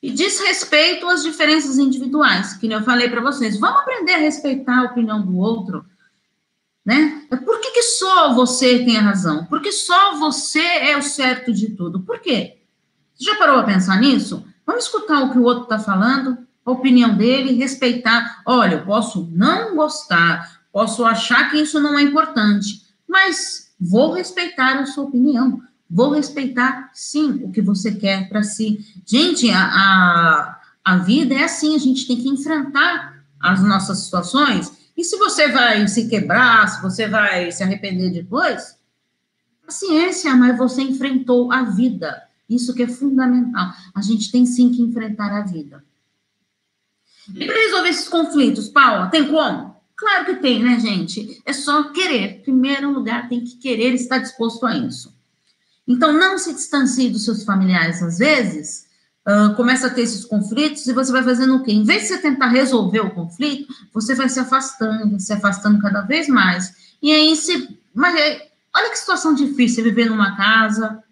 E 0.02 0.11
diz 0.11 0.40
respeito 0.40 1.06
às 1.08 1.22
diferenças 1.22 1.78
individuais, 1.78 2.54
que 2.54 2.66
eu 2.66 2.82
falei 2.82 3.08
para 3.08 3.20
vocês. 3.20 3.58
Vamos 3.58 3.82
aprender 3.82 4.14
a 4.14 4.18
respeitar 4.18 4.80
a 4.80 4.85
opinião 4.85 5.24
do 5.24 5.37
outro, 5.37 5.85
né? 6.85 7.23
Por 7.45 7.61
que, 7.61 7.71
que 7.71 7.83
só 7.83 8.35
você 8.35 8.85
tem 8.85 8.97
a 8.97 9.03
razão? 9.03 9.45
Por 9.45 9.62
que 9.62 9.71
só 9.71 10.16
você 10.18 10.61
é 10.61 10.97
o 10.97 11.03
certo 11.03 11.53
de 11.53 11.71
tudo? 11.71 12.01
Por 12.01 12.18
quê? 12.18 12.59
Você 13.14 13.25
já 13.25 13.37
parou 13.37 13.59
a 13.59 13.64
pensar 13.64 14.01
nisso? 14.01 14.45
Vamos 14.66 14.85
escutar 14.85 15.23
o 15.23 15.31
que 15.31 15.38
o 15.38 15.45
outro 15.45 15.64
está 15.64 15.79
falando, 15.79 16.38
a 16.64 16.71
opinião 16.71 17.16
dele, 17.16 17.55
respeitar. 17.55 18.42
Olha, 18.45 18.77
eu 18.77 18.85
posso 18.85 19.29
não 19.33 19.77
gostar, 19.77 20.61
posso 20.73 21.05
achar 21.05 21.51
que 21.51 21.59
isso 21.59 21.81
não 21.81 21.99
é 21.99 22.03
importante, 22.03 22.83
mas 23.09 23.73
vou 23.81 24.12
respeitar 24.12 24.79
a 24.79 24.87
sua 24.87 25.05
opinião. 25.05 25.61
Vou 25.88 26.11
respeitar, 26.12 26.90
sim, 26.95 27.42
o 27.45 27.53
que 27.53 27.61
você 27.61 27.92
quer 27.92 28.29
para 28.29 28.42
si. 28.42 28.79
Gente, 29.05 29.51
a, 29.51 29.62
a, 29.62 30.61
a 30.83 30.97
vida 30.97 31.35
é 31.35 31.45
assim, 31.45 31.77
a 31.77 31.79
gente 31.79 32.07
tem 32.07 32.16
que 32.16 32.29
enfrentar 32.29 33.23
as 33.38 33.62
nossas 33.62 33.99
situações 33.99 34.82
e 34.96 35.05
se 35.05 35.16
você 35.16 35.48
vai 35.48 35.87
se 35.88 36.09
quebrar, 36.09 36.68
se 36.68 36.83
você 36.83 37.09
vai 37.09 37.50
se 37.50 37.62
arrepender 37.62 38.11
depois, 38.11 38.76
paciência, 39.64 40.35
mas 40.35 40.57
você 40.57 40.83
enfrentou 40.83 41.50
a 41.50 41.62
vida. 41.62 42.22
Isso 42.48 42.74
que 42.74 42.83
é 42.83 42.88
fundamental. 42.88 43.72
A 43.94 44.02
gente 44.02 44.31
tem 44.31 44.44
sim 44.44 44.70
que 44.70 44.83
enfrentar 44.83 45.33
a 45.33 45.40
vida. 45.42 45.83
E 47.35 47.46
para 47.46 47.57
resolver 47.57 47.88
esses 47.88 48.09
conflitos, 48.09 48.68
Paula, 48.68 49.09
tem 49.09 49.28
como? 49.28 49.74
Claro 49.96 50.26
que 50.26 50.37
tem, 50.37 50.62
né, 50.62 50.78
gente? 50.81 51.40
É 51.46 51.52
só 51.52 51.85
querer. 51.92 52.38
Em 52.38 52.42
primeiro 52.42 52.90
lugar, 52.92 53.28
tem 53.28 53.42
que 53.42 53.57
querer 53.57 53.94
estar 53.94 54.18
disposto 54.18 54.66
a 54.66 54.76
isso. 54.76 55.14
Então, 55.87 56.12
não 56.12 56.37
se 56.37 56.52
distancie 56.52 57.09
dos 57.09 57.24
seus 57.24 57.44
familiares 57.44 58.02
às 58.02 58.18
vezes, 58.18 58.87
uh, 59.26 59.54
começa 59.54 59.87
a 59.87 59.90
ter 59.90 60.02
esses 60.02 60.24
conflitos 60.24 60.87
e 60.87 60.92
você 60.92 61.12
vai 61.12 61.22
fazendo 61.22 61.56
o 61.56 61.62
quê? 61.62 61.72
Em 61.72 61.85
vez 61.85 62.02
de 62.02 62.08
você 62.08 62.18
tentar 62.18 62.48
resolver 62.48 63.00
o 63.00 63.11
conflito, 63.11 63.72
você 63.92 64.14
vai 64.14 64.28
se 64.28 64.40
afastando, 64.40 65.18
se 65.20 65.32
afastando 65.32 65.80
cada 65.80 66.02
vez 66.02 66.28
mais. 66.28 66.96
E 67.02 67.12
aí, 67.12 67.35
se, 67.37 67.78
mas 67.94 68.14
é, 68.14 68.50
olha 68.74 68.90
que 68.90 68.98
situação 68.98 69.35
difícil, 69.35 69.85
viver 69.85 70.08
numa 70.08 70.37
casa 70.37 71.02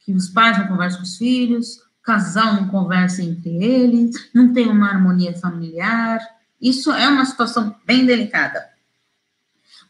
que 0.00 0.12
os 0.12 0.28
pais 0.28 0.58
não 0.58 0.66
conversam 0.66 1.00
com 1.00 1.04
os 1.04 1.16
filhos, 1.16 1.76
o 1.76 2.02
casal 2.02 2.54
não 2.54 2.68
conversa 2.68 3.22
entre 3.22 3.62
eles, 3.62 4.14
não 4.34 4.52
tem 4.52 4.68
uma 4.68 4.88
harmonia 4.88 5.36
familiar. 5.38 6.20
Isso 6.60 6.90
é 6.92 7.08
uma 7.08 7.24
situação 7.24 7.76
bem 7.86 8.06
delicada. 8.06 8.68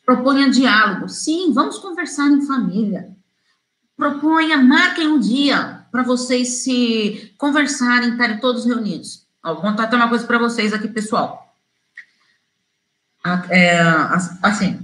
Proponha 0.05 0.51
diálogo. 0.51 1.09
Sim, 1.09 1.53
vamos 1.53 1.79
conversar 1.79 2.29
em 2.29 2.45
família. 2.45 3.17
Proponha, 4.01 4.57
marquem 4.57 5.09
um 5.09 5.21
dia 5.21 5.85
para 5.93 6.03
vocês 6.03 6.63
se 6.63 7.35
conversarem, 7.37 8.13
estarem 8.13 8.41
todos 8.41 8.65
reunidos. 8.65 9.27
Ó, 9.45 9.53
vou 9.53 9.63
contar 9.63 9.85
até 9.85 9.95
uma 9.95 10.09
coisa 10.09 10.27
para 10.27 10.39
vocês 10.39 10.73
aqui, 10.73 10.89
pessoal. 10.89 11.55
É, 13.51 13.79
assim, 14.43 14.81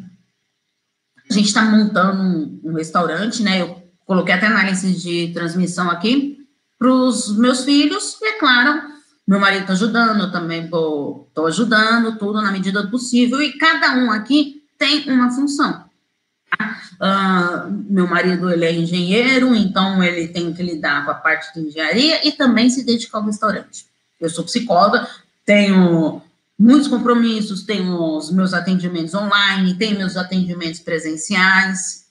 a 1.30 1.32
gente 1.32 1.46
está 1.46 1.62
montando 1.62 2.22
um, 2.22 2.60
um, 2.62 2.74
restaurante, 2.74 3.42
né? 3.42 3.62
Eu 3.62 3.90
coloquei 4.04 4.34
até 4.34 4.48
análise 4.48 4.92
de 4.92 5.32
transmissão 5.32 5.90
aqui 5.90 6.46
para 6.78 6.92
os 6.92 7.38
meus 7.38 7.64
filhos, 7.64 8.18
e 8.20 8.26
é 8.26 8.38
claro, 8.38 8.82
meu 9.26 9.40
marido 9.40 9.62
está 9.62 9.72
ajudando, 9.72 10.24
eu 10.24 10.30
também 10.30 10.64
estou 10.64 11.30
ajudando, 11.46 12.18
tudo 12.18 12.42
na 12.42 12.52
medida 12.52 12.82
do 12.82 12.90
possível, 12.90 13.40
e 13.40 13.56
cada 13.56 13.94
um 13.96 14.10
aqui 14.10 14.62
tem 14.76 15.10
uma 15.10 15.30
função. 15.30 15.85
Uh, 16.96 17.70
meu 17.90 18.06
marido 18.06 18.50
ele 18.50 18.64
é 18.64 18.72
engenheiro, 18.72 19.54
então 19.54 20.02
ele 20.02 20.28
tem 20.28 20.52
que 20.52 20.62
lidar 20.62 21.04
com 21.04 21.10
a 21.10 21.14
parte 21.14 21.52
de 21.52 21.66
engenharia 21.66 22.26
e 22.26 22.32
também 22.32 22.70
se 22.70 22.84
dedicar 22.84 23.18
ao 23.18 23.24
restaurante. 23.24 23.86
Eu 24.18 24.30
sou 24.30 24.44
psicóloga, 24.44 25.06
tenho 25.44 26.22
muitos 26.58 26.88
compromissos, 26.88 27.64
tenho 27.64 28.16
os 28.16 28.30
meus 28.30 28.54
atendimentos 28.54 29.14
online, 29.14 29.74
tenho 29.74 29.98
meus 29.98 30.16
atendimentos 30.16 30.80
presenciais, 30.80 32.06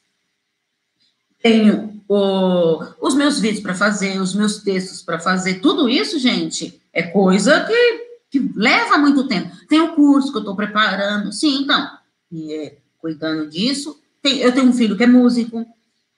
tenho 1.42 2.02
o, 2.08 2.84
os 3.02 3.16
meus 3.16 3.40
vídeos 3.40 3.64
para 3.64 3.74
fazer, 3.74 4.20
os 4.22 4.36
meus 4.36 4.60
textos 4.60 5.02
para 5.02 5.20
fazer, 5.20 5.56
tudo 5.62 5.90
isso, 5.90 6.20
gente, 6.20 6.80
é 6.94 7.02
coisa 7.02 7.66
que, 7.66 8.06
que 8.30 8.52
leva 8.56 8.98
muito 8.98 9.28
tempo. 9.28 9.56
Tem 9.68 9.82
o 9.82 9.96
curso 9.96 10.32
que 10.32 10.38
eu 10.38 10.42
estou 10.42 10.56
preparando, 10.56 11.32
sim, 11.34 11.64
então, 11.64 11.90
e 12.32 12.54
é, 12.54 12.78
cuidando 13.00 13.50
disso, 13.50 14.00
tem, 14.26 14.40
eu 14.40 14.52
tenho 14.52 14.68
um 14.68 14.74
filho 14.74 14.98
que 14.98 15.04
é 15.04 15.08
músico, 15.08 15.64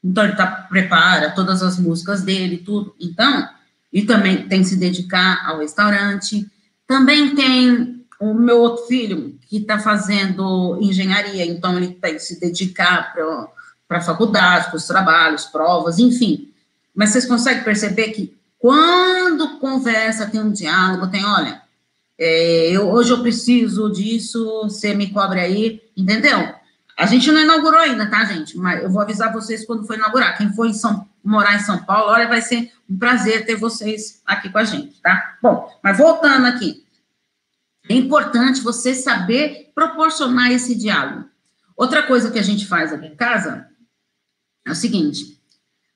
então 0.02 0.24
ele 0.24 0.36
tá, 0.36 0.48
prepara 0.48 1.32
todas 1.32 1.62
as 1.62 1.78
músicas 1.78 2.22
dele, 2.22 2.60
tudo. 2.60 2.96
Então, 3.02 3.50
e 3.91 4.04
também 4.04 4.48
tem 4.48 4.62
que 4.62 4.70
se 4.70 4.78
dedicar 4.78 5.46
ao 5.46 5.60
restaurante. 5.60 6.50
Também 6.88 7.36
tem 7.36 8.06
o 8.20 8.34
meu 8.34 8.62
outro 8.62 8.86
filho 8.86 9.38
que 9.50 9.58
está 9.58 9.78
fazendo 9.78 10.80
engenharia, 10.82 11.46
então 11.46 11.76
ele 11.76 11.89
tem 11.89 12.13
que 12.13 12.22
se 12.22 12.39
dedicar 12.39 13.13
para 13.13 13.98
a 13.98 14.02
faculdade, 14.02 14.70
para 14.70 14.78
os 14.78 14.88
trabalhos, 14.88 15.46
provas, 15.46 16.00
enfim. 16.00 16.50
Mas 16.96 17.10
vocês 17.10 17.26
conseguem 17.26 17.63
perceber 17.63 18.10
que 18.10 18.34
quando 18.58 19.60
conversa, 19.60 20.26
tem 20.26 20.41
um 20.41 20.52
diálogo, 20.52 21.12
tem, 21.12 21.24
olha, 21.26 21.62
é, 22.17 22.72
eu, 22.72 22.89
hoje 22.89 23.12
eu 23.12 23.22
preciso 23.22 23.91
disso, 23.91 24.62
você 24.63 24.96
me 24.96 25.12
cobre 25.12 25.39
aí, 25.39 25.82
entendeu? 25.96 26.57
A 26.97 27.05
gente 27.05 27.31
não 27.31 27.39
inaugurou 27.39 27.79
ainda, 27.79 28.10
tá, 28.10 28.25
gente? 28.25 28.57
Mas 28.57 28.81
eu 28.81 28.89
vou 28.89 28.99
avisar 28.99 29.31
vocês 29.31 29.63
quando 29.63 29.86
for 29.86 29.95
inaugurar. 29.95 30.36
Quem 30.36 30.51
for 30.51 30.65
em 30.65 30.73
São, 30.73 31.07
morar 31.23 31.55
em 31.55 31.60
São 31.60 31.83
Paulo, 31.83 32.12
olha, 32.12 32.27
vai 32.27 32.41
ser 32.41 32.71
um 32.89 32.97
prazer 32.97 33.45
ter 33.45 33.55
vocês 33.55 34.19
aqui 34.25 34.49
com 34.49 34.57
a 34.57 34.63
gente, 34.63 34.99
tá? 34.99 35.38
Bom, 35.39 35.71
mas 35.83 35.95
voltando 35.95 36.47
aqui. 36.47 36.83
É 37.88 37.93
importante 37.93 38.62
você 38.62 38.95
saber 38.95 39.71
proporcionar 39.75 40.51
esse 40.51 40.73
diálogo. 40.73 41.29
Outra 41.75 42.01
coisa 42.01 42.31
que 42.31 42.39
a 42.39 42.43
gente 42.43 42.65
faz 42.65 42.91
aqui 42.91 43.05
em 43.05 43.15
casa 43.15 43.67
é 44.65 44.71
o 44.71 44.75
seguinte: 44.75 45.39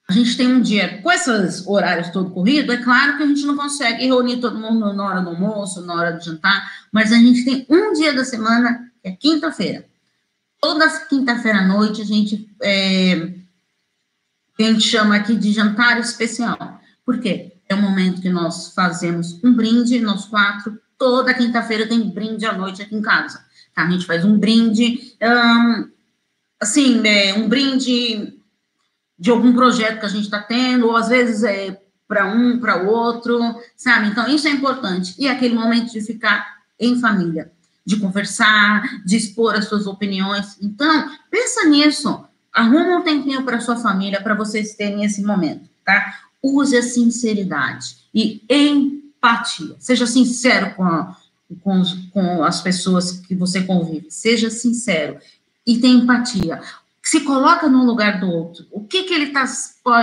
a 0.07 0.13
gente 0.13 0.37
tem 0.37 0.47
um 0.47 0.61
dia 0.61 1.01
com 1.01 1.11
esses 1.11 1.65
horários 1.65 2.11
todo 2.11 2.29
corrido, 2.29 2.71
é 2.71 2.77
claro 2.77 3.17
que 3.17 3.23
a 3.23 3.27
gente 3.27 3.43
não 3.43 3.57
consegue 3.57 4.05
reunir 4.05 4.39
todo 4.39 4.59
mundo 4.59 4.93
na 4.93 5.03
hora 5.03 5.21
do 5.21 5.29
almoço, 5.29 5.81
na 5.81 5.95
hora 5.95 6.13
do 6.13 6.23
jantar, 6.23 6.71
mas 6.91 7.11
a 7.11 7.15
gente 7.15 7.43
tem 7.43 7.65
um 7.67 7.91
dia 7.91 8.13
da 8.13 8.23
semana, 8.23 8.91
que 9.01 9.09
é 9.09 9.11
quinta-feira 9.11 9.90
Toda 10.62 10.88
quinta-feira 11.08 11.58
à 11.58 11.67
noite 11.67 12.04
a 12.04 12.06
gente, 12.06 12.47
é, 12.62 13.34
a 14.60 14.63
gente 14.63 14.82
chama 14.82 15.15
aqui 15.15 15.36
de 15.36 15.52
jantar 15.52 16.00
especial. 16.00 16.80
Por 17.04 17.19
quê? 17.19 17.54
É 17.67 17.74
o 17.74 17.82
momento 17.82 18.21
que 18.21 18.30
nós 18.30 18.71
fazemos 18.76 19.43
um 19.43 19.56
brinde, 19.56 20.00
nós 20.00 20.26
quatro. 20.26 20.80
Toda 21.00 21.34
quinta-feira 21.34 21.88
tem 21.88 22.08
brinde 22.12 22.45
à 22.45 22.54
noite 22.54 22.84
aqui 22.84 22.95
em 22.95 23.02
casa. 23.02 23.43
Tá? 23.74 23.88
A 23.88 23.89
gente 23.89 24.06
faz 24.06 24.24
um 24.24 24.38
brinde, 24.38 25.15
um, 25.19 25.89
assim, 26.60 27.02
é, 27.08 27.34
um 27.34 27.50
brinde 27.50 28.38
de 29.17 29.32
algum 29.32 29.54
projeto 29.54 30.00
que 30.00 30.06
a 30.06 30.10
gente 30.10 30.26
está 30.26 30.43
tendo, 30.43 30.86
ou 30.86 30.95
às 30.95 31.10
vezes 31.10 31.43
é 31.43 31.82
para 32.08 32.28
um, 32.28 32.60
para 32.60 32.84
o 32.84 32.88
outro, 32.88 33.39
sabe? 33.76 34.10
Então, 34.10 34.28
isso 34.28 34.47
é 34.47 34.52
importante. 34.52 35.15
E 35.17 35.28
aquele 35.28 35.56
momento 35.56 35.91
de 35.91 36.02
ficar 36.02 36.62
em 36.80 37.00
família 37.00 37.52
de 37.86 37.98
conversar, 37.98 39.04
de 39.06 39.17
expor 39.17 39.56
as 39.56 39.65
suas 39.65 39.88
opiniões. 39.88 40.58
Então, 40.62 41.10
pensa 41.30 41.67
nisso. 41.67 42.24
Arruma 42.54 42.98
um 42.98 43.04
tempinho 43.04 43.44
para 43.44 43.62
sua 43.62 43.78
família, 43.78 44.22
para 44.22 44.36
vocês 44.36 44.76
terem 44.76 45.06
esse 45.06 45.24
momento, 45.24 45.70
tá? 45.86 46.20
Use 46.44 46.76
a 46.76 46.84
sinceridade 46.84 47.98
e 48.13 48.41
empatia. 48.50 49.76
Seja 49.80 50.06
sincero 50.06 50.76
com, 50.76 50.84
a, 50.84 51.15
com, 51.63 51.82
com 52.12 52.44
as 52.44 52.62
pessoas 52.62 53.12
que 53.12 53.34
você 53.34 53.62
convive. 53.62 54.08
Seja 54.10 54.50
sincero 54.50 55.17
e 55.65 55.78
tenha 55.80 56.04
empatia 56.04 56.60
se 57.02 57.22
coloca 57.22 57.67
no 57.67 57.84
lugar 57.84 58.20
do 58.20 58.30
outro. 58.30 58.65
O 58.72 58.86
que, 58.86 59.04
que 59.04 59.13
ele, 59.13 59.28
tá, 59.28 59.44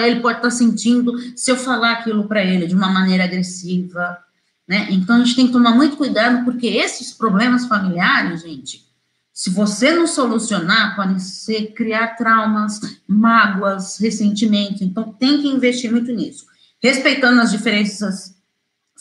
ele 0.03 0.21
pode 0.21 0.39
estar 0.39 0.51
tá 0.51 0.55
sentindo 0.55 1.17
se 1.37 1.51
eu 1.51 1.57
falar 1.57 1.93
aquilo 1.93 2.27
para 2.27 2.45
ele 2.45 2.67
de 2.67 2.75
uma 2.75 2.91
maneira 2.91 3.25
agressiva, 3.25 4.19
né? 4.69 4.89
Então, 4.91 5.17
a 5.17 5.19
gente 5.25 5.35
tem 5.35 5.47
que 5.47 5.53
tomar 5.53 5.75
muito 5.75 5.97
cuidado, 5.97 6.45
porque 6.45 6.67
esses 6.67 7.11
problemas 7.13 7.67
familiares, 7.67 8.43
gente, 8.43 8.87
se 9.33 9.51
você 9.51 9.95
não 9.95 10.07
solucionar, 10.07 10.95
podem 10.95 11.19
ser 11.19 11.73
criar 11.73 12.17
traumas, 12.17 12.81
mágoas, 13.07 13.97
ressentimentos. 13.99 14.83
Então, 14.83 15.13
tem 15.13 15.41
que 15.41 15.49
investir 15.49 15.91
muito 15.91 16.13
nisso. 16.13 16.45
Respeitando 16.83 17.41
as 17.41 17.51
diferenças 17.51 18.37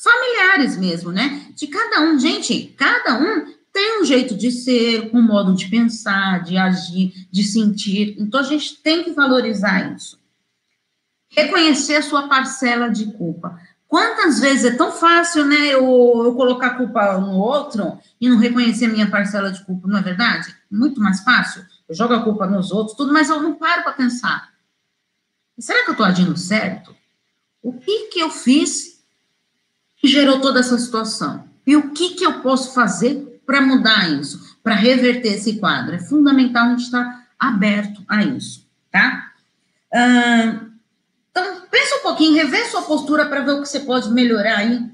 familiares 0.02 0.78
mesmo, 0.78 1.12
né? 1.12 1.48
De 1.54 1.68
cada 1.68 2.02
um. 2.02 2.18
Gente, 2.18 2.74
cada 2.78 3.20
um 3.20 3.48
tem 3.74 4.02
um 4.02 4.06
jeito 4.06 4.36
de 4.36 4.52
ser, 4.52 5.10
um 5.14 5.22
modo 5.22 5.54
de 5.54 5.68
pensar, 5.68 6.44
de 6.44 6.56
agir, 6.56 7.14
de 7.30 7.44
sentir. 7.44 8.16
Então, 8.18 8.40
a 8.40 8.44
gente 8.44 8.82
tem 8.82 9.04
que 9.04 9.12
valorizar 9.12 9.94
isso. 9.96 10.18
Reconhecer 11.30 11.96
a 11.96 12.02
sua 12.02 12.28
parcela 12.28 12.90
de 12.90 13.12
culpa. 13.14 13.60
Quantas 13.88 14.40
vezes 14.40 14.66
é 14.66 14.76
tão 14.76 14.92
fácil, 14.92 15.46
né, 15.46 15.68
eu, 15.68 16.24
eu 16.26 16.36
colocar 16.36 16.68
a 16.68 16.74
culpa 16.76 17.18
no 17.20 17.38
outro 17.38 17.98
e 18.20 18.30
não 18.30 18.38
reconhecer 18.38 18.86
a 18.86 18.90
minha 18.90 19.10
parcela 19.10 19.50
de 19.52 19.64
culpa, 19.64 19.88
não 19.88 19.98
é 19.98 20.02
verdade? 20.02 20.54
Muito 20.70 21.00
mais 21.00 21.22
fácil. 21.22 21.66
Eu 21.88 21.96
jogo 21.96 22.14
a 22.14 22.24
culpa 22.24 22.46
nos 22.46 22.72
outros, 22.72 22.98
tudo, 22.98 23.14
mas 23.14 23.30
eu 23.30 23.42
não 23.42 23.56
paro 23.56 23.84
para 23.84 23.94
pensar. 23.94 24.50
Será 25.58 25.84
que 25.84 25.90
eu 25.90 25.94
estou 25.94 26.06
agindo 26.06 26.36
certo? 26.36 26.94
O 27.64 27.74
que 27.74 28.08
que 28.08 28.20
eu 28.20 28.30
fiz 28.30 29.02
que 29.96 30.08
gerou 30.08 30.42
toda 30.42 30.60
essa 30.60 30.78
situação? 30.78 31.48
E 31.66 31.76
o 31.76 31.92
que 31.92 32.16
que 32.16 32.26
eu 32.26 32.42
posso 32.42 32.74
fazer 32.74 33.42
para 33.46 33.62
mudar 33.62 34.10
isso, 34.10 34.58
para 34.62 34.76
reverter 34.76 35.34
esse 35.34 35.60
quadro? 35.60 35.96
É 35.96 36.00
fundamental 36.00 36.66
a 36.66 36.70
gente 36.72 36.84
estar 36.84 37.28
aberto 37.40 38.04
a 38.08 38.24
isso, 38.24 38.68
tá? 38.92 39.32
Então, 41.38 41.68
pensa 41.70 41.98
um 41.98 42.02
pouquinho, 42.02 42.36
revê 42.36 42.66
sua 42.66 42.82
postura 42.82 43.28
para 43.28 43.42
ver 43.42 43.52
o 43.52 43.62
que 43.62 43.68
você 43.68 43.82
pode 43.82 44.10
melhorar 44.10 44.58
aí. 44.58 44.92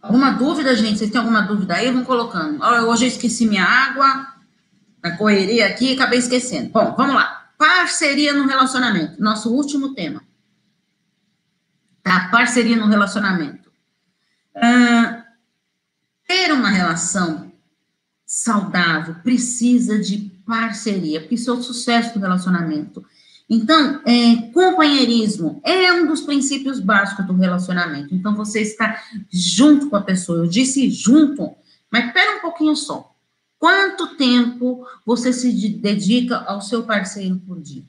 Alguma 0.00 0.30
dúvida, 0.30 0.74
gente? 0.74 0.98
Vocês 0.98 1.10
têm 1.10 1.20
alguma 1.20 1.42
dúvida 1.42 1.74
aí? 1.74 1.90
Vão 1.90 2.04
colocando. 2.04 2.64
Hoje 2.88 3.04
eu 3.04 3.08
esqueci 3.08 3.46
minha 3.46 3.64
água, 3.64 4.34
na 5.02 5.16
correria 5.16 5.66
aqui, 5.66 5.92
acabei 5.92 6.18
esquecendo. 6.18 6.70
Bom, 6.70 6.94
vamos 6.96 7.14
lá. 7.14 7.52
Parceria 7.58 8.32
no 8.32 8.46
relacionamento, 8.46 9.20
nosso 9.20 9.52
último 9.54 9.94
tema. 9.94 10.22
Tá? 12.02 12.30
Parceria 12.30 12.76
no 12.76 12.86
relacionamento. 12.86 13.70
Ter 16.26 16.52
uma 16.52 16.70
relação 16.70 17.52
saudável 18.24 19.16
precisa 19.16 19.98
de 19.98 20.30
parceria, 20.50 21.20
porque 21.20 21.36
isso 21.36 21.48
é 21.48 21.54
o 21.54 21.62
sucesso 21.62 22.12
do 22.12 22.20
relacionamento. 22.20 23.04
Então, 23.48 24.00
é, 24.04 24.36
companheirismo 24.52 25.60
é 25.64 25.92
um 25.92 26.06
dos 26.06 26.20
princípios 26.22 26.80
básicos 26.80 27.24
do 27.26 27.34
relacionamento. 27.34 28.14
Então, 28.14 28.34
você 28.34 28.60
está 28.60 29.00
junto 29.30 29.88
com 29.88 29.96
a 29.96 30.02
pessoa. 30.02 30.38
Eu 30.38 30.46
disse 30.46 30.90
junto, 30.90 31.52
mas 31.90 32.06
espera 32.06 32.36
um 32.36 32.40
pouquinho 32.40 32.74
só. 32.74 33.12
Quanto 33.58 34.16
tempo 34.16 34.86
você 35.06 35.32
se 35.32 35.52
dedica 35.68 36.38
ao 36.38 36.60
seu 36.60 36.82
parceiro 36.82 37.36
por 37.46 37.60
dia? 37.60 37.84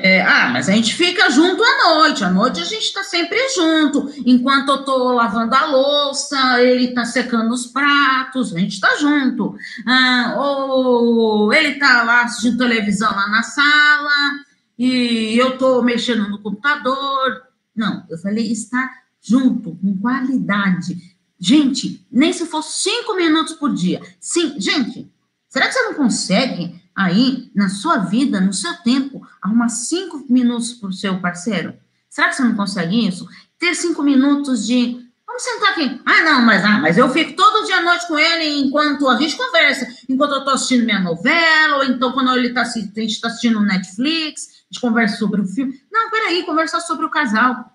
É, 0.00 0.22
ah, 0.22 0.48
mas 0.52 0.68
a 0.68 0.72
gente 0.72 0.94
fica 0.94 1.28
junto 1.28 1.60
à 1.60 1.88
noite. 1.88 2.22
À 2.22 2.30
noite 2.30 2.60
a 2.60 2.64
gente 2.64 2.84
está 2.84 3.02
sempre 3.02 3.36
junto. 3.48 4.12
Enquanto 4.24 4.68
eu 4.68 4.76
estou 4.76 5.12
lavando 5.12 5.52
a 5.52 5.66
louça, 5.66 6.62
ele 6.62 6.84
está 6.84 7.04
secando 7.04 7.52
os 7.52 7.66
pratos, 7.66 8.54
a 8.54 8.60
gente 8.60 8.74
está 8.74 8.96
junto. 8.96 9.56
Ah, 9.84 10.36
ou 10.38 11.52
ele 11.52 11.70
está 11.70 12.04
lá 12.04 12.22
assistindo 12.22 12.58
televisão 12.58 13.10
lá 13.10 13.28
na 13.28 13.42
sala 13.42 14.38
e 14.78 15.36
eu 15.36 15.54
estou 15.54 15.82
mexendo 15.82 16.28
no 16.28 16.40
computador. 16.40 17.42
Não, 17.74 18.06
eu 18.08 18.16
falei 18.18 18.52
estar 18.52 18.88
junto, 19.20 19.74
com 19.74 19.98
qualidade. 19.98 20.96
Gente, 21.40 22.06
nem 22.08 22.32
se 22.32 22.46
for 22.46 22.62
cinco 22.62 23.16
minutos 23.16 23.54
por 23.54 23.74
dia. 23.74 24.00
Sim, 24.20 24.60
gente, 24.60 25.10
será 25.48 25.66
que 25.66 25.72
você 25.72 25.82
não 25.82 25.94
consegue 25.94 26.80
aí 26.98 27.48
na 27.54 27.68
sua 27.68 27.98
vida, 27.98 28.40
no 28.40 28.52
seu 28.52 28.74
tempo, 28.78 29.24
arrumar 29.40 29.68
cinco 29.68 30.26
minutos 30.28 30.72
para 30.72 30.88
o 30.88 30.92
seu 30.92 31.20
parceiro? 31.20 31.74
Será 32.10 32.28
que 32.28 32.34
você 32.34 32.42
não 32.42 32.56
consegue 32.56 33.06
isso? 33.06 33.28
Ter 33.56 33.72
cinco 33.76 34.02
minutos 34.02 34.66
de. 34.66 35.06
Vamos 35.24 35.42
sentar 35.42 35.70
aqui. 35.70 36.00
Ah, 36.04 36.22
não, 36.24 36.42
mas, 36.42 36.64
ah, 36.64 36.78
mas 36.78 36.98
eu 36.98 37.08
fico 37.10 37.36
todo 37.36 37.64
dia 37.66 37.76
à 37.76 37.82
noite 37.82 38.08
com 38.08 38.18
ele 38.18 38.66
enquanto 38.66 39.08
a 39.08 39.16
gente 39.16 39.36
conversa, 39.36 39.86
enquanto 40.08 40.32
eu 40.32 40.38
estou 40.38 40.54
assistindo 40.54 40.84
minha 40.84 40.98
novela, 40.98 41.76
ou 41.76 41.84
então 41.84 42.10
quando 42.10 42.36
ele 42.36 42.52
tá, 42.52 42.62
a 42.62 42.64
gente 42.64 43.06
está 43.06 43.28
assistindo 43.28 43.60
Netflix. 43.60 44.64
gente 44.68 44.80
conversa 44.80 45.16
sobre 45.18 45.40
o 45.40 45.46
filme. 45.46 45.80
Não, 45.92 46.10
peraí, 46.10 46.44
conversar 46.44 46.80
sobre 46.80 47.06
o 47.06 47.10
casal. 47.10 47.72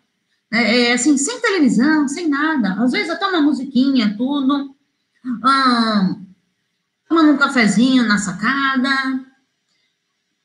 É, 0.51 0.89
é, 0.89 0.93
assim, 0.93 1.17
sem 1.17 1.39
televisão, 1.39 2.07
sem 2.09 2.27
nada. 2.27 2.73
Às 2.83 2.91
vezes 2.91 3.09
até 3.09 3.25
uma 3.25 3.41
musiquinha, 3.41 4.15
tudo. 4.17 4.75
Hum, 5.25 6.22
tomando 7.07 7.31
um 7.31 7.37
cafezinho 7.37 8.07
na 8.07 8.17
sacada. 8.17 8.89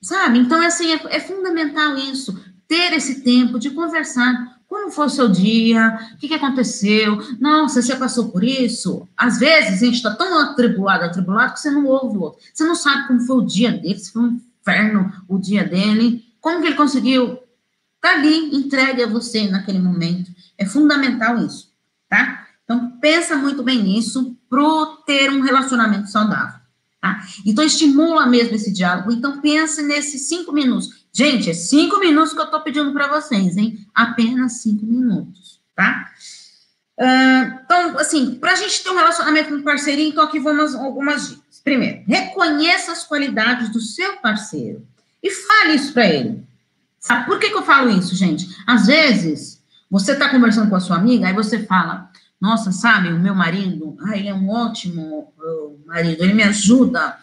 Sabe? 0.01 0.39
Então, 0.39 0.61
assim, 0.61 0.93
é, 0.93 1.17
é 1.17 1.21
fundamental 1.21 1.97
isso. 1.97 2.39
Ter 2.67 2.93
esse 2.93 3.23
tempo 3.23 3.59
de 3.59 3.71
conversar 3.71 4.59
como 4.69 4.91
foi 4.91 5.07
o 5.07 5.11
seu 5.11 5.29
dia? 5.29 5.99
O 6.15 6.19
que, 6.19 6.29
que 6.29 6.35
aconteceu? 6.35 7.17
Nossa, 7.41 7.81
você 7.81 7.97
passou 7.97 8.29
por 8.29 8.45
isso? 8.45 9.09
Às 9.17 9.39
vezes 9.39 9.83
a 9.83 9.87
gente 9.87 9.95
está 9.95 10.15
tão 10.15 10.39
atribulado, 10.39 11.05
atribulado, 11.05 11.55
que 11.55 11.61
você 11.61 11.71
não 11.71 11.87
ouve 11.87 12.19
o 12.19 12.21
outro. 12.21 12.41
Você 12.53 12.65
não 12.65 12.75
sabe 12.75 13.09
como 13.09 13.21
foi 13.23 13.37
o 13.39 13.47
dia 13.47 13.73
dele, 13.73 13.99
se 13.99 14.13
foi 14.13 14.23
um 14.23 14.41
inferno 14.61 15.11
o 15.27 15.39
dia 15.39 15.65
dele. 15.65 16.23
Como 16.39 16.61
que 16.61 16.67
ele 16.67 16.77
conseguiu? 16.77 17.39
Tá 17.99 18.13
ali, 18.13 18.55
entregue 18.55 19.03
a 19.03 19.07
você 19.07 19.49
naquele 19.49 19.79
momento. 19.79 20.31
É 20.59 20.67
fundamental 20.67 21.39
isso, 21.39 21.73
tá? 22.07 22.48
Então, 22.69 22.91
pensa 23.01 23.35
muito 23.35 23.63
bem 23.63 23.83
nisso 23.83 24.37
para 24.51 24.61
ter 25.07 25.31
um 25.31 25.41
relacionamento 25.41 26.11
saudável, 26.11 26.61
tá? 27.01 27.25
Então, 27.47 27.65
estimula 27.65 28.27
mesmo 28.27 28.55
esse 28.57 28.71
diálogo. 28.71 29.11
Então, 29.11 29.41
pense 29.41 29.83
nesses 29.83 30.29
cinco 30.29 30.53
minutos. 30.53 31.07
Gente, 31.11 31.49
é 31.49 31.55
cinco 31.55 31.99
minutos 31.99 32.35
que 32.35 32.39
eu 32.39 32.45
estou 32.45 32.61
pedindo 32.61 32.93
para 32.93 33.09
vocês, 33.09 33.57
hein? 33.57 33.79
Apenas 33.95 34.61
cinco 34.61 34.85
minutos, 34.85 35.63
tá? 35.75 36.11
Uh, 36.99 37.59
então, 37.65 37.99
assim, 37.99 38.35
para 38.35 38.53
a 38.53 38.57
gente 38.57 38.83
ter 38.83 38.91
um 38.91 38.97
relacionamento 38.97 39.49
com 39.49 39.63
parceirinho, 39.63 40.11
então 40.11 40.25
aqui 40.25 40.39
vamos 40.39 40.75
algumas 40.75 41.31
dicas. 41.31 41.61
Primeiro, 41.65 42.03
reconheça 42.07 42.93
as 42.93 43.03
qualidades 43.05 43.71
do 43.71 43.81
seu 43.81 44.19
parceiro 44.19 44.87
e 45.23 45.31
fale 45.31 45.75
isso 45.75 45.95
para 45.95 46.07
ele. 46.07 46.45
Sabe 47.01 47.25
por 47.25 47.39
que, 47.39 47.49
que 47.49 47.57
eu 47.57 47.65
falo 47.65 47.89
isso, 47.89 48.15
gente? 48.15 48.47
Às 48.67 48.87
vezes, 48.87 49.63
você 49.91 50.13
está 50.13 50.29
conversando 50.29 50.69
com 50.69 50.77
a 50.77 50.81
sua 50.81 50.97
amiga, 50.97 51.27
aí 51.27 51.33
você 51.33 51.65
fala, 51.65 52.11
nossa, 52.41 52.71
sabe, 52.71 53.09
o 53.09 53.19
meu 53.19 53.35
marido, 53.35 53.97
ah, 54.01 54.17
ele 54.17 54.29
é 54.29 54.35
um 54.35 54.49
ótimo 54.49 55.33
uh, 55.37 55.81
marido, 55.87 56.23
ele 56.23 56.35
me 56.35 56.43
ajuda 56.43 57.19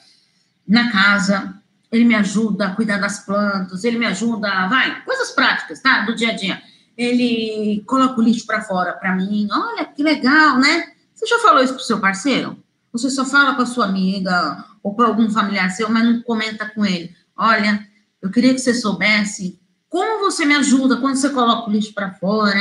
na 0.68 0.92
casa, 0.92 1.56
ele 1.92 2.04
me 2.04 2.16
ajuda 2.16 2.68
a 2.68 2.76
cuidar 2.76 2.98
das 2.98 3.26
plantas, 3.26 3.84
ele 3.84 3.98
me 3.98 4.06
ajuda, 4.06 4.68
vai, 4.68 5.04
coisas 5.06 5.32
práticas, 5.32 5.82
tá? 5.82 6.02
Do 6.02 6.16
dia 6.16 6.32
a 6.32 6.36
dia. 6.36 6.62
Ele 6.98 7.84
coloca 7.86 8.20
o 8.20 8.24
lixo 8.24 8.46
para 8.46 8.62
fora 8.62 8.94
para 8.94 9.16
mim. 9.16 9.48
Olha, 9.52 9.86
que 9.86 10.04
legal, 10.04 10.58
né? 10.58 10.92
Você 11.14 11.26
já 11.26 11.40
falou 11.40 11.64
isso 11.64 11.74
pro 11.74 11.84
seu 11.84 12.00
parceiro? 12.00 12.58
Você 12.92 13.10
só 13.10 13.26
fala 13.26 13.56
com 13.56 13.62
a 13.62 13.66
sua 13.66 13.86
amiga 13.86 14.66
ou 14.82 14.96
com 14.96 15.04
algum 15.04 15.30
familiar 15.30 15.70
seu, 15.70 15.90
mas 15.90 16.04
não 16.04 16.22
comenta 16.22 16.70
com 16.70 16.86
ele. 16.86 17.14
Olha, 17.38 17.86
eu 18.22 18.30
queria 18.30 18.54
que 18.54 18.60
você 18.60 18.74
soubesse 18.74 19.60
como 19.90 20.20
você 20.20 20.46
me 20.46 20.56
ajuda 20.56 20.98
quando 20.98 21.16
você 21.16 21.30
coloca 21.30 21.70
o 21.70 21.74
lixo 21.74 21.94
para 21.94 22.12
fora, 22.12 22.54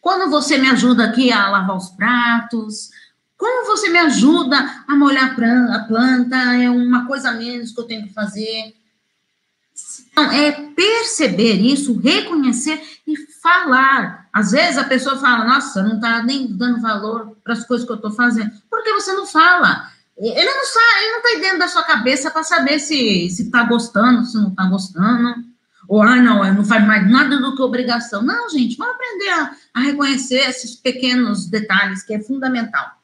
quando 0.00 0.30
você 0.30 0.56
me 0.56 0.68
ajuda 0.68 1.04
aqui 1.04 1.30
a 1.30 1.48
lavar 1.48 1.76
os 1.76 1.90
pratos, 1.90 2.90
como 3.36 3.66
você 3.66 3.88
me 3.88 3.98
ajuda 3.98 4.84
a 4.86 4.94
molhar 4.94 5.34
a 5.72 5.78
planta? 5.80 6.36
É 6.36 6.68
uma 6.68 7.06
coisa 7.06 7.32
menos 7.32 7.72
que 7.72 7.80
eu 7.80 7.84
tenho 7.84 8.06
que 8.06 8.12
fazer. 8.12 8.74
Então, 10.12 10.30
é 10.30 10.52
perceber 10.52 11.54
isso, 11.54 11.98
reconhecer 11.98 12.82
e 13.06 13.16
falar. 13.42 14.28
Às 14.32 14.52
vezes 14.52 14.76
a 14.76 14.84
pessoa 14.84 15.16
fala, 15.16 15.44
nossa, 15.44 15.82
não 15.82 15.96
está 15.96 16.22
nem 16.22 16.46
dando 16.48 16.82
valor 16.82 17.36
para 17.42 17.54
as 17.54 17.64
coisas 17.64 17.86
que 17.86 17.92
eu 17.92 17.96
estou 17.96 18.12
fazendo. 18.12 18.50
Por 18.68 18.82
que 18.82 18.92
você 18.92 19.12
não 19.12 19.26
fala? 19.26 19.90
Ele 20.18 20.44
não 20.44 20.64
sabe, 20.66 21.02
ele 21.02 21.12
não 21.12 21.18
está 21.20 21.40
dentro 21.40 21.58
da 21.60 21.68
sua 21.68 21.82
cabeça 21.82 22.30
para 22.30 22.42
saber 22.42 22.78
se 22.78 23.24
está 23.26 23.62
gostando, 23.64 24.26
se 24.26 24.36
não 24.36 24.48
está 24.48 24.64
gostando. 24.66 25.36
Ou, 25.88 26.02
ah, 26.02 26.16
não, 26.16 26.54
não 26.54 26.64
faz 26.64 26.86
mais 26.86 27.10
nada 27.10 27.38
do 27.38 27.56
que 27.56 27.62
obrigação. 27.62 28.22
Não, 28.22 28.50
gente, 28.50 28.76
vamos 28.76 28.94
aprender 28.94 29.30
a, 29.30 29.50
a 29.74 29.80
reconhecer 29.80 30.48
esses 30.48 30.74
pequenos 30.74 31.46
detalhes 31.46 32.02
que 32.02 32.14
é 32.14 32.20
fundamental. 32.20 33.00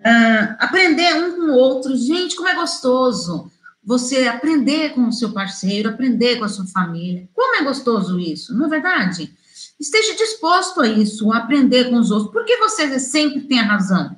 Uh, 0.00 0.56
aprender 0.58 1.14
um 1.14 1.36
com 1.36 1.42
o 1.52 1.54
outro. 1.54 1.96
Gente, 1.96 2.36
como 2.36 2.48
é 2.48 2.54
gostoso 2.54 3.50
você 3.86 4.26
aprender 4.26 4.94
com 4.94 5.06
o 5.06 5.12
seu 5.12 5.32
parceiro, 5.32 5.88
aprender 5.88 6.38
com 6.38 6.44
a 6.44 6.48
sua 6.48 6.66
família. 6.66 7.28
Como 7.32 7.54
é 7.54 7.62
gostoso 7.62 8.18
isso, 8.18 8.52
não 8.52 8.66
é 8.66 8.68
verdade? 8.68 9.32
Esteja 9.78 10.16
disposto 10.16 10.80
a 10.80 10.88
isso, 10.88 11.30
a 11.32 11.38
aprender 11.38 11.88
com 11.88 11.96
os 11.96 12.10
outros. 12.10 12.32
Por 12.32 12.44
que 12.44 12.56
você 12.56 12.98
sempre 12.98 13.42
tem 13.42 13.60
a 13.60 13.64
razão? 13.64 14.16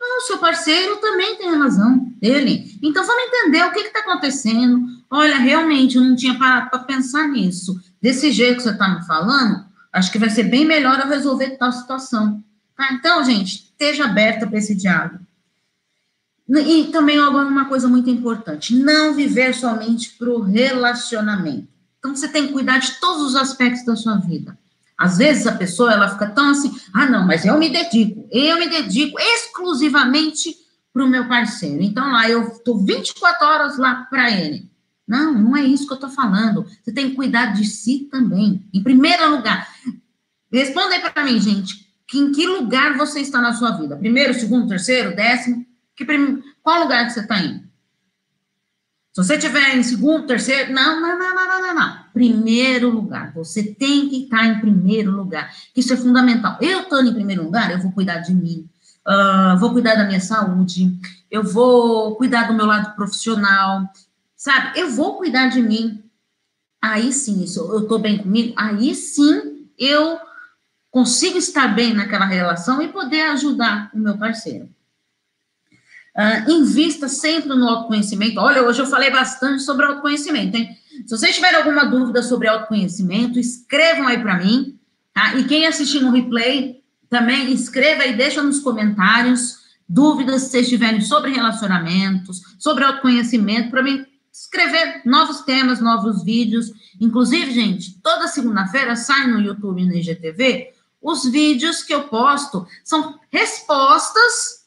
Não, 0.00 0.18
o 0.18 0.22
seu 0.22 0.38
parceiro 0.38 0.96
também 0.96 1.36
tem 1.36 1.48
a 1.48 1.58
razão 1.58 1.98
dele. 2.20 2.76
Então, 2.82 3.06
vamos 3.06 3.24
entender 3.24 3.64
o 3.64 3.72
que 3.72 3.80
está 3.80 4.00
acontecendo. 4.00 4.80
Olha, 5.08 5.36
realmente, 5.36 5.96
eu 5.96 6.02
não 6.02 6.16
tinha 6.16 6.36
parado 6.36 6.70
para 6.70 6.80
pensar 6.80 7.28
nisso. 7.28 7.80
Desse 8.02 8.32
jeito 8.32 8.56
que 8.56 8.62
você 8.64 8.70
está 8.70 8.88
me 8.88 9.06
falando, 9.06 9.64
acho 9.94 10.10
que 10.10 10.18
vai 10.18 10.28
ser 10.28 10.44
bem 10.44 10.66
melhor 10.66 10.98
eu 10.98 11.08
resolver 11.08 11.56
tal 11.56 11.72
situação. 11.72 12.42
Tá? 12.76 12.92
Então, 12.92 13.24
gente, 13.24 13.54
esteja 13.54 14.04
aberta 14.04 14.46
para 14.46 14.58
esse 14.58 14.74
diálogo. 14.74 15.20
E 16.48 16.84
também 16.92 17.18
agora 17.18 17.48
uma 17.48 17.66
coisa 17.66 17.88
muito 17.88 18.10
importante, 18.10 18.74
não 18.74 19.14
viver 19.14 19.54
somente 19.54 20.10
para 20.18 20.28
o 20.28 20.42
relacionamento. 20.42 21.68
Então, 21.98 22.14
você 22.14 22.28
tem 22.28 22.48
que 22.48 22.52
cuidar 22.52 22.78
de 22.78 23.00
todos 23.00 23.22
os 23.22 23.36
aspectos 23.36 23.84
da 23.86 23.96
sua 23.96 24.16
vida. 24.16 24.58
Às 24.98 25.18
vezes 25.18 25.46
a 25.46 25.52
pessoa 25.52 25.92
ela 25.92 26.08
fica 26.08 26.26
tão 26.26 26.50
assim, 26.50 26.72
ah, 26.92 27.06
não, 27.06 27.26
mas 27.26 27.44
eu 27.44 27.58
me 27.58 27.68
dedico, 27.68 28.28
eu 28.30 28.58
me 28.58 28.68
dedico 28.68 29.18
exclusivamente 29.18 30.54
para 30.92 31.04
o 31.04 31.08
meu 31.08 31.26
parceiro. 31.26 31.82
Então 31.82 32.12
lá 32.12 32.28
eu 32.28 32.48
estou 32.48 32.78
24 32.78 33.46
horas 33.46 33.78
lá 33.78 34.06
para 34.08 34.30
ele. 34.30 34.70
Não, 35.06 35.34
não 35.34 35.56
é 35.56 35.64
isso 35.64 35.86
que 35.86 35.92
eu 35.92 35.96
estou 35.96 36.10
falando. 36.10 36.64
Você 36.82 36.92
tem 36.92 37.10
que 37.10 37.16
cuidar 37.16 37.46
de 37.46 37.64
si 37.64 38.08
também. 38.10 38.64
Em 38.72 38.82
primeiro 38.82 39.28
lugar, 39.30 39.68
responda 40.58 40.94
aí 40.94 41.00
para 41.00 41.24
mim, 41.24 41.40
gente 41.40 41.84
que 42.06 42.18
em 42.18 42.32
que 42.32 42.46
lugar 42.46 42.96
você 42.96 43.20
está 43.20 43.40
na 43.40 43.52
sua 43.52 43.72
vida? 43.72 43.96
Primeiro, 43.96 44.34
segundo, 44.34 44.68
terceiro, 44.68 45.16
décimo? 45.16 45.64
Que 45.96 46.04
prim... 46.04 46.42
Qual 46.62 46.82
lugar 46.82 47.06
que 47.06 47.12
você 47.12 47.20
está 47.20 47.38
indo? 47.38 47.64
Se 49.12 49.22
você 49.22 49.34
estiver 49.34 49.76
em 49.76 49.82
segundo, 49.82 50.26
terceiro, 50.26 50.72
não, 50.72 51.00
não, 51.00 51.18
não, 51.18 51.34
não, 51.34 51.60
não, 51.60 51.74
não, 51.74 51.96
Primeiro 52.12 52.90
lugar. 52.90 53.32
Você 53.34 53.62
tem 53.62 54.08
que 54.08 54.24
estar 54.24 54.44
em 54.44 54.60
primeiro 54.60 55.10
lugar. 55.12 55.52
Isso 55.76 55.92
é 55.92 55.96
fundamental. 55.96 56.58
Eu 56.60 56.80
estou 56.80 57.02
em 57.02 57.14
primeiro 57.14 57.44
lugar, 57.44 57.70
eu 57.70 57.80
vou 57.80 57.92
cuidar 57.92 58.18
de 58.18 58.34
mim. 58.34 58.68
Uh, 59.06 59.58
vou 59.58 59.72
cuidar 59.72 59.94
da 59.94 60.04
minha 60.04 60.20
saúde. 60.20 60.98
Eu 61.30 61.42
vou 61.42 62.16
cuidar 62.16 62.48
do 62.48 62.54
meu 62.54 62.66
lado 62.66 62.94
profissional. 62.96 63.88
Sabe? 64.36 64.80
Eu 64.80 64.90
vou 64.90 65.16
cuidar 65.16 65.48
de 65.48 65.62
mim. 65.62 66.02
Aí 66.82 67.12
sim, 67.12 67.42
isso, 67.42 67.60
eu 67.60 67.82
estou 67.82 67.98
bem 67.98 68.18
comigo. 68.18 68.52
Aí 68.56 68.94
sim, 68.94 69.68
eu 69.78 70.18
consigo 70.94 71.36
estar 71.36 71.74
bem 71.74 71.92
naquela 71.92 72.24
relação 72.24 72.80
e 72.80 72.86
poder 72.86 73.22
ajudar 73.22 73.90
o 73.92 73.98
meu 73.98 74.16
parceiro. 74.16 74.68
Uh, 76.16 76.52
invista 76.52 77.08
sempre 77.08 77.48
no 77.48 77.68
autoconhecimento. 77.68 78.38
Olha, 78.38 78.62
hoje 78.62 78.80
eu 78.80 78.86
falei 78.86 79.10
bastante 79.10 79.64
sobre 79.64 79.84
autoconhecimento, 79.86 80.56
hein? 80.56 80.68
Se 81.04 81.10
vocês 81.10 81.34
tiverem 81.34 81.56
alguma 81.56 81.84
dúvida 81.84 82.22
sobre 82.22 82.46
autoconhecimento, 82.46 83.40
escrevam 83.40 84.06
aí 84.06 84.22
para 84.22 84.38
mim, 84.38 84.78
tá? 85.12 85.34
E 85.34 85.42
quem 85.42 85.66
assistir 85.66 85.98
no 85.98 86.12
replay, 86.12 86.80
também 87.10 87.52
escreva 87.52 88.06
e 88.06 88.16
deixa 88.16 88.40
nos 88.40 88.60
comentários 88.60 89.64
dúvidas 89.88 90.42
se 90.42 90.50
vocês 90.50 90.68
tiverem 90.68 91.00
sobre 91.00 91.32
relacionamentos, 91.32 92.40
sobre 92.56 92.84
autoconhecimento, 92.84 93.70
para 93.70 93.82
mim 93.82 94.06
escrever 94.32 95.02
novos 95.04 95.40
temas, 95.40 95.80
novos 95.80 96.22
vídeos. 96.22 96.70
Inclusive, 97.00 97.52
gente, 97.52 98.00
toda 98.00 98.28
segunda-feira 98.28 98.94
sai 98.94 99.26
no 99.26 99.40
YouTube 99.40 99.82
e 99.82 99.86
no 99.86 99.94
IGTV 99.96 100.73
os 101.04 101.26
vídeos 101.26 101.82
que 101.82 101.92
eu 101.92 102.08
posto 102.08 102.66
são 102.82 103.20
respostas 103.30 104.64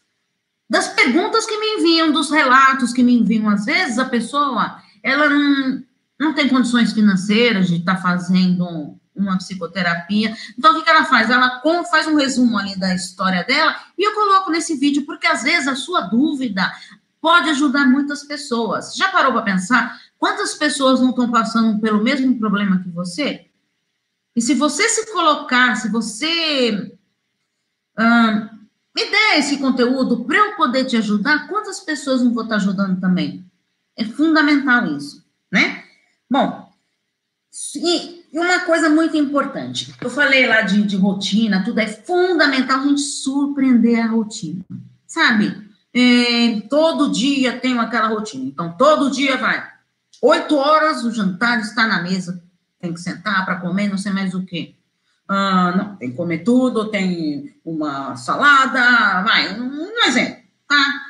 das 0.69 0.89
perguntas 0.89 1.47
que 1.47 1.57
me 1.57 1.79
enviam, 1.79 2.11
dos 2.11 2.29
relatos 2.29 2.93
que 2.93 3.01
me 3.01 3.17
enviam. 3.17 3.49
Às 3.49 3.65
vezes 3.65 3.97
a 3.97 4.05
pessoa, 4.05 4.79
ela 5.01 5.27
não, 5.27 5.83
não 6.19 6.35
tem 6.35 6.47
condições 6.47 6.93
financeiras 6.93 7.67
de 7.67 7.77
estar 7.77 7.95
tá 7.95 8.01
fazendo 8.01 8.95
uma 9.15 9.37
psicoterapia. 9.39 10.37
Então, 10.55 10.77
o 10.77 10.83
que, 10.83 10.87
ela 10.87 11.05
faz? 11.05 11.31
Ela 11.31 11.59
faz 11.89 12.05
um 12.05 12.15
resumo 12.15 12.55
ali 12.55 12.77
da 12.77 12.93
história 12.93 13.43
dela 13.43 13.75
e 13.97 14.07
eu 14.07 14.13
coloco 14.13 14.51
nesse 14.51 14.75
vídeo, 14.75 15.07
porque 15.07 15.25
às 15.25 15.41
vezes 15.41 15.67
a 15.67 15.75
sua 15.75 16.01
dúvida 16.01 16.71
pode 17.19 17.49
ajudar 17.49 17.87
muitas 17.87 18.23
pessoas. 18.23 18.95
Já 18.95 19.09
parou 19.09 19.31
para 19.31 19.41
pensar 19.41 19.99
quantas 20.19 20.53
pessoas 20.53 21.01
não 21.01 21.09
estão 21.09 21.31
passando 21.31 21.81
pelo 21.81 22.03
mesmo 22.03 22.37
problema 22.37 22.79
que 22.83 22.89
você? 22.89 23.46
E 24.37 24.41
se 24.41 24.53
você 24.53 24.87
se 24.87 25.11
colocar, 25.11 25.75
se 25.75 25.89
você 25.89 26.71
me 28.95 29.09
der 29.09 29.39
esse 29.39 29.57
conteúdo 29.57 30.25
para 30.25 30.37
eu 30.37 30.55
poder 30.55 30.85
te 30.85 30.95
ajudar, 30.95 31.47
quantas 31.47 31.79
pessoas 31.79 32.21
não 32.21 32.31
vou 32.31 32.43
estar 32.43 32.57
ajudando 32.57 33.01
também? 33.01 33.43
É 33.97 34.05
fundamental 34.05 34.95
isso, 34.95 35.25
né? 35.51 35.83
Bom, 36.29 36.71
e 37.77 38.23
uma 38.31 38.59
coisa 38.59 38.91
muito 38.91 39.17
importante, 39.17 39.95
eu 39.99 40.09
falei 40.11 40.45
lá 40.45 40.61
de, 40.61 40.83
de 40.83 40.95
rotina, 40.95 41.63
tudo 41.65 41.79
é 41.79 41.87
fundamental 41.87 42.81
a 42.81 42.83
gente 42.83 43.01
surpreender 43.01 43.99
a 44.05 44.07
rotina, 44.07 44.63
sabe? 45.07 45.67
É, 45.91 46.61
todo 46.69 47.11
dia 47.11 47.59
tem 47.59 47.79
aquela 47.79 48.09
rotina, 48.09 48.45
então 48.45 48.71
todo 48.77 49.09
dia 49.09 49.35
vai. 49.35 49.67
Oito 50.21 50.55
horas 50.55 51.03
o 51.03 51.11
jantar 51.11 51.59
está 51.59 51.87
na 51.87 52.03
mesa, 52.03 52.46
tem 52.79 52.93
que 52.93 52.99
sentar 52.99 53.45
para 53.45 53.59
comer, 53.59 53.89
não 53.89 53.97
sei 53.97 54.11
mais 54.11 54.33
o 54.33 54.45
quê. 54.45 54.75
Ah, 55.27 55.73
não, 55.75 55.95
tem 55.97 56.11
que 56.11 56.15
comer 56.15 56.39
tudo, 56.39 56.89
tem 56.89 57.53
uma 57.65 58.15
salada, 58.15 59.23
vai, 59.23 59.59
um, 59.59 60.05
exemplo, 60.05 60.41
tá? 60.67 61.01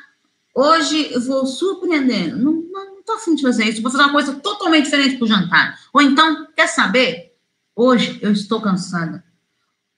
Hoje 0.54 1.12
eu 1.12 1.20
vou 1.20 1.46
surpreendendo, 1.46 2.36
não, 2.36 2.52
não, 2.52 2.96
não 2.96 3.02
tô 3.04 3.12
afim 3.12 3.36
de 3.36 3.42
fazer 3.42 3.64
isso, 3.64 3.80
vou 3.80 3.92
fazer 3.92 4.02
uma 4.02 4.12
coisa 4.12 4.34
totalmente 4.34 4.84
diferente 4.86 5.16
para 5.16 5.24
o 5.24 5.28
jantar. 5.28 5.78
Ou 5.92 6.02
então, 6.02 6.48
quer 6.56 6.66
saber? 6.66 7.36
Hoje 7.76 8.18
eu 8.20 8.32
estou 8.32 8.60
cansada. 8.60 9.22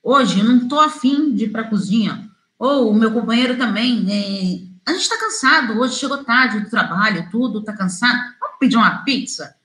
Hoje 0.02 0.40
eu 0.40 0.44
não 0.44 0.58
estou 0.58 0.80
afim 0.80 1.34
de 1.34 1.44
ir 1.44 1.48
para 1.48 1.62
a 1.62 1.68
cozinha. 1.68 2.30
Ou 2.58 2.90
o 2.90 2.94
meu 2.94 3.10
companheiro 3.10 3.56
também, 3.56 4.06
é, 4.10 4.90
a 4.90 4.92
gente 4.92 5.02
está 5.02 5.18
cansado, 5.18 5.80
hoje 5.80 5.94
chegou 5.94 6.22
tarde 6.22 6.60
do 6.60 6.68
trabalho, 6.68 7.26
tudo, 7.30 7.60
está 7.60 7.72
cansado. 7.72 8.18
Vamos 8.38 8.58
pedir 8.58 8.76
uma 8.76 9.02
pizza? 9.02 9.56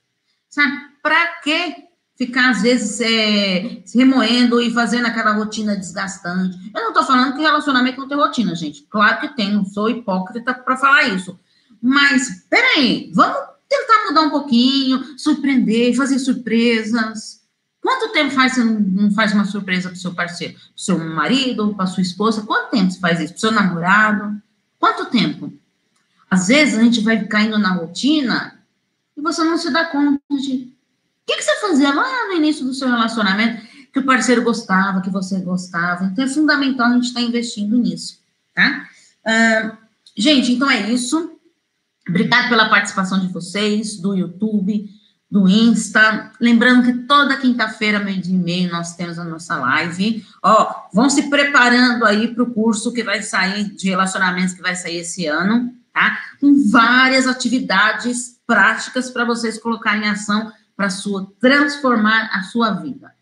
Sabe? 0.48 0.80
Para 1.02 1.26
que 1.42 1.85
ficar, 2.16 2.50
às 2.50 2.62
vezes, 2.62 3.00
é, 3.00 3.82
se 3.84 3.98
remoendo 3.98 4.60
e 4.60 4.72
fazendo 4.72 5.06
aquela 5.06 5.32
rotina 5.32 5.76
desgastante? 5.76 6.58
Eu 6.74 6.82
não 6.82 6.88
estou 6.88 7.04
falando 7.04 7.34
que 7.34 7.42
relacionamento 7.42 8.00
não 8.00 8.08
tem 8.08 8.16
rotina, 8.16 8.54
gente. 8.54 8.86
Claro 8.88 9.20
que 9.20 9.36
tem, 9.36 9.52
não 9.52 9.64
sou 9.64 9.90
hipócrita 9.90 10.54
para 10.54 10.76
falar 10.76 11.08
isso. 11.08 11.38
Mas, 11.80 12.46
peraí, 12.48 13.10
vamos 13.14 13.38
tentar 13.68 14.06
mudar 14.08 14.22
um 14.22 14.30
pouquinho, 14.30 15.18
surpreender, 15.18 15.94
fazer 15.94 16.18
surpresas. 16.18 17.40
Quanto 17.80 18.12
tempo 18.12 18.30
faz 18.30 18.54
você 18.54 18.64
não 18.64 19.12
faz 19.12 19.32
uma 19.32 19.44
surpresa 19.44 19.88
para 19.88 19.96
o 19.96 20.00
seu 20.00 20.14
parceiro? 20.14 20.54
Para 20.54 20.62
o 20.74 20.80
seu 20.80 20.98
marido, 20.98 21.74
para 21.74 21.86
sua 21.86 22.02
esposa? 22.02 22.42
Quanto 22.42 22.70
tempo 22.70 22.90
você 22.90 22.98
faz 22.98 23.20
isso? 23.20 23.32
Para 23.32 23.36
o 23.36 23.40
seu 23.40 23.52
namorado? 23.52 24.42
Quanto 24.78 25.06
tempo? 25.06 25.52
Às 26.30 26.48
vezes 26.48 26.78
a 26.78 26.82
gente 26.82 27.00
vai 27.00 27.24
caindo 27.26 27.58
na 27.58 27.74
rotina 27.74 28.58
e 29.16 29.20
você 29.20 29.42
não 29.44 29.56
se 29.56 29.70
dá 29.70 29.84
conta 29.86 30.20
de. 30.30 30.75
O 31.26 31.32
que, 31.32 31.38
que 31.38 31.42
você 31.42 31.60
fazia 31.60 31.92
lá 31.92 32.28
no 32.28 32.34
início 32.34 32.64
do 32.64 32.72
seu 32.72 32.86
relacionamento 32.86 33.66
que 33.92 33.98
o 33.98 34.06
parceiro 34.06 34.44
gostava, 34.44 35.00
que 35.00 35.10
você 35.10 35.40
gostava? 35.40 36.04
Então 36.04 36.24
é 36.24 36.28
fundamental 36.28 36.86
a 36.86 36.94
gente 36.94 37.08
estar 37.08 37.18
tá 37.18 37.26
investindo 37.26 37.76
nisso, 37.76 38.20
tá? 38.54 38.86
Uh, 39.26 39.76
gente, 40.16 40.52
então 40.52 40.70
é 40.70 40.88
isso. 40.88 41.32
Obrigado 42.08 42.48
pela 42.48 42.68
participação 42.68 43.18
de 43.18 43.26
vocês, 43.32 43.96
do 43.96 44.14
YouTube, 44.14 44.88
do 45.28 45.48
Insta. 45.48 46.30
Lembrando 46.40 46.84
que 46.84 47.06
toda 47.08 47.36
quinta-feira, 47.36 47.98
meio 47.98 48.22
dia 48.22 48.36
e 48.36 48.38
meio, 48.38 48.70
nós 48.70 48.94
temos 48.94 49.18
a 49.18 49.24
nossa 49.24 49.56
live. 49.56 50.24
Ó, 50.40 50.72
vão 50.94 51.10
se 51.10 51.28
preparando 51.28 52.04
aí 52.04 52.32
para 52.32 52.44
o 52.44 52.54
curso 52.54 52.92
que 52.92 53.02
vai 53.02 53.20
sair 53.20 53.64
de 53.64 53.88
relacionamentos 53.88 54.54
que 54.54 54.62
vai 54.62 54.76
sair 54.76 54.98
esse 54.98 55.26
ano, 55.26 55.74
tá? 55.92 56.20
Com 56.40 56.70
várias 56.70 57.26
atividades 57.26 58.38
práticas 58.46 59.10
para 59.10 59.24
vocês 59.24 59.58
colocarem 59.58 60.04
em 60.04 60.10
ação 60.10 60.52
para 60.76 60.90
sua 60.90 61.32
transformar 61.40 62.30
a 62.32 62.42
sua 62.42 62.72
vida. 62.72 63.12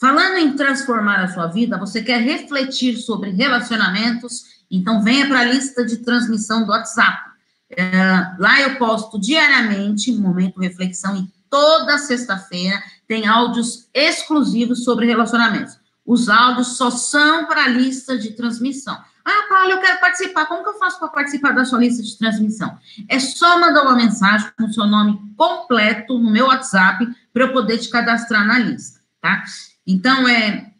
Falando 0.00 0.38
em 0.38 0.56
transformar 0.56 1.20
a 1.20 1.28
sua 1.28 1.46
vida, 1.46 1.78
você 1.78 2.02
quer 2.02 2.20
refletir 2.20 2.96
sobre 2.96 3.30
relacionamentos? 3.30 4.42
Então 4.70 5.02
venha 5.02 5.26
para 5.26 5.40
a 5.40 5.44
lista 5.44 5.84
de 5.84 5.98
transmissão 5.98 6.64
do 6.64 6.72
WhatsApp. 6.72 7.30
É, 7.70 8.34
lá 8.38 8.60
eu 8.60 8.76
posto 8.76 9.18
diariamente 9.18 10.12
momento 10.12 10.60
reflexão 10.60 11.16
e 11.16 11.28
toda 11.48 11.98
sexta-feira 11.98 12.82
tem 13.06 13.26
áudios 13.26 13.88
exclusivos 13.94 14.84
sobre 14.84 15.06
relacionamentos. 15.06 15.78
Os 16.04 16.28
áudios 16.28 16.76
só 16.76 16.90
são 16.90 17.46
para 17.46 17.64
a 17.64 17.68
lista 17.68 18.18
de 18.18 18.32
transmissão. 18.32 18.98
Ah, 19.24 19.46
Paulo, 19.48 19.70
eu 19.70 19.80
quero 19.80 20.00
participar. 20.00 20.46
Como 20.46 20.62
que 20.62 20.68
eu 20.68 20.78
faço 20.78 20.98
para 20.98 21.08
participar 21.08 21.52
da 21.52 21.64
sua 21.64 21.78
lista 21.78 22.02
de 22.02 22.18
transmissão? 22.18 22.78
É 23.08 23.18
só 23.18 23.58
mandar 23.58 23.82
uma 23.82 23.96
mensagem 23.96 24.50
com 24.56 24.64
o 24.64 24.72
seu 24.72 24.86
nome 24.86 25.18
completo 25.36 26.18
no 26.18 26.30
meu 26.30 26.46
WhatsApp 26.46 27.06
para 27.32 27.44
eu 27.44 27.52
poder 27.52 27.78
te 27.78 27.88
cadastrar 27.88 28.46
na 28.46 28.58
lista, 28.58 29.00
tá? 29.20 29.42
Então, 29.86 30.28
é. 30.28 30.72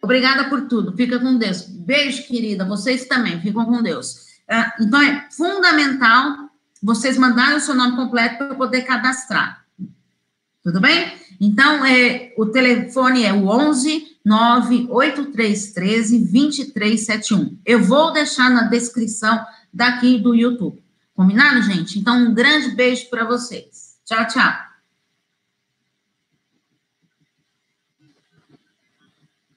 Obrigada 0.00 0.48
por 0.48 0.68
tudo. 0.68 0.96
Fica 0.96 1.18
com 1.18 1.36
Deus. 1.36 1.62
Beijo, 1.62 2.26
querida. 2.28 2.64
Vocês 2.64 3.06
também. 3.06 3.40
Ficam 3.40 3.64
com 3.64 3.82
Deus. 3.82 4.24
Ah, 4.48 4.74
então, 4.78 5.00
é 5.02 5.26
fundamental 5.30 6.50
vocês 6.82 7.16
mandarem 7.16 7.56
o 7.56 7.60
seu 7.60 7.74
nome 7.74 7.96
completo 7.96 8.36
para 8.36 8.48
eu 8.48 8.56
poder 8.56 8.82
cadastrar. 8.82 9.63
Tudo 10.64 10.80
bem? 10.80 11.12
Então, 11.38 11.84
é, 11.84 12.32
o 12.38 12.46
telefone 12.46 13.22
é 13.22 13.32
o 13.32 13.46
11 13.48 14.16
98313 14.24 16.18
2371. 16.20 17.58
Eu 17.66 17.84
vou 17.84 18.12
deixar 18.14 18.50
na 18.50 18.62
descrição 18.62 19.44
daqui 19.72 20.18
do 20.18 20.34
YouTube. 20.34 20.82
Combinado, 21.14 21.60
gente? 21.62 21.98
Então, 21.98 22.16
um 22.16 22.32
grande 22.32 22.74
beijo 22.74 23.10
para 23.10 23.26
vocês. 23.26 23.98
Tchau, 24.06 24.26
tchau. 24.26 24.63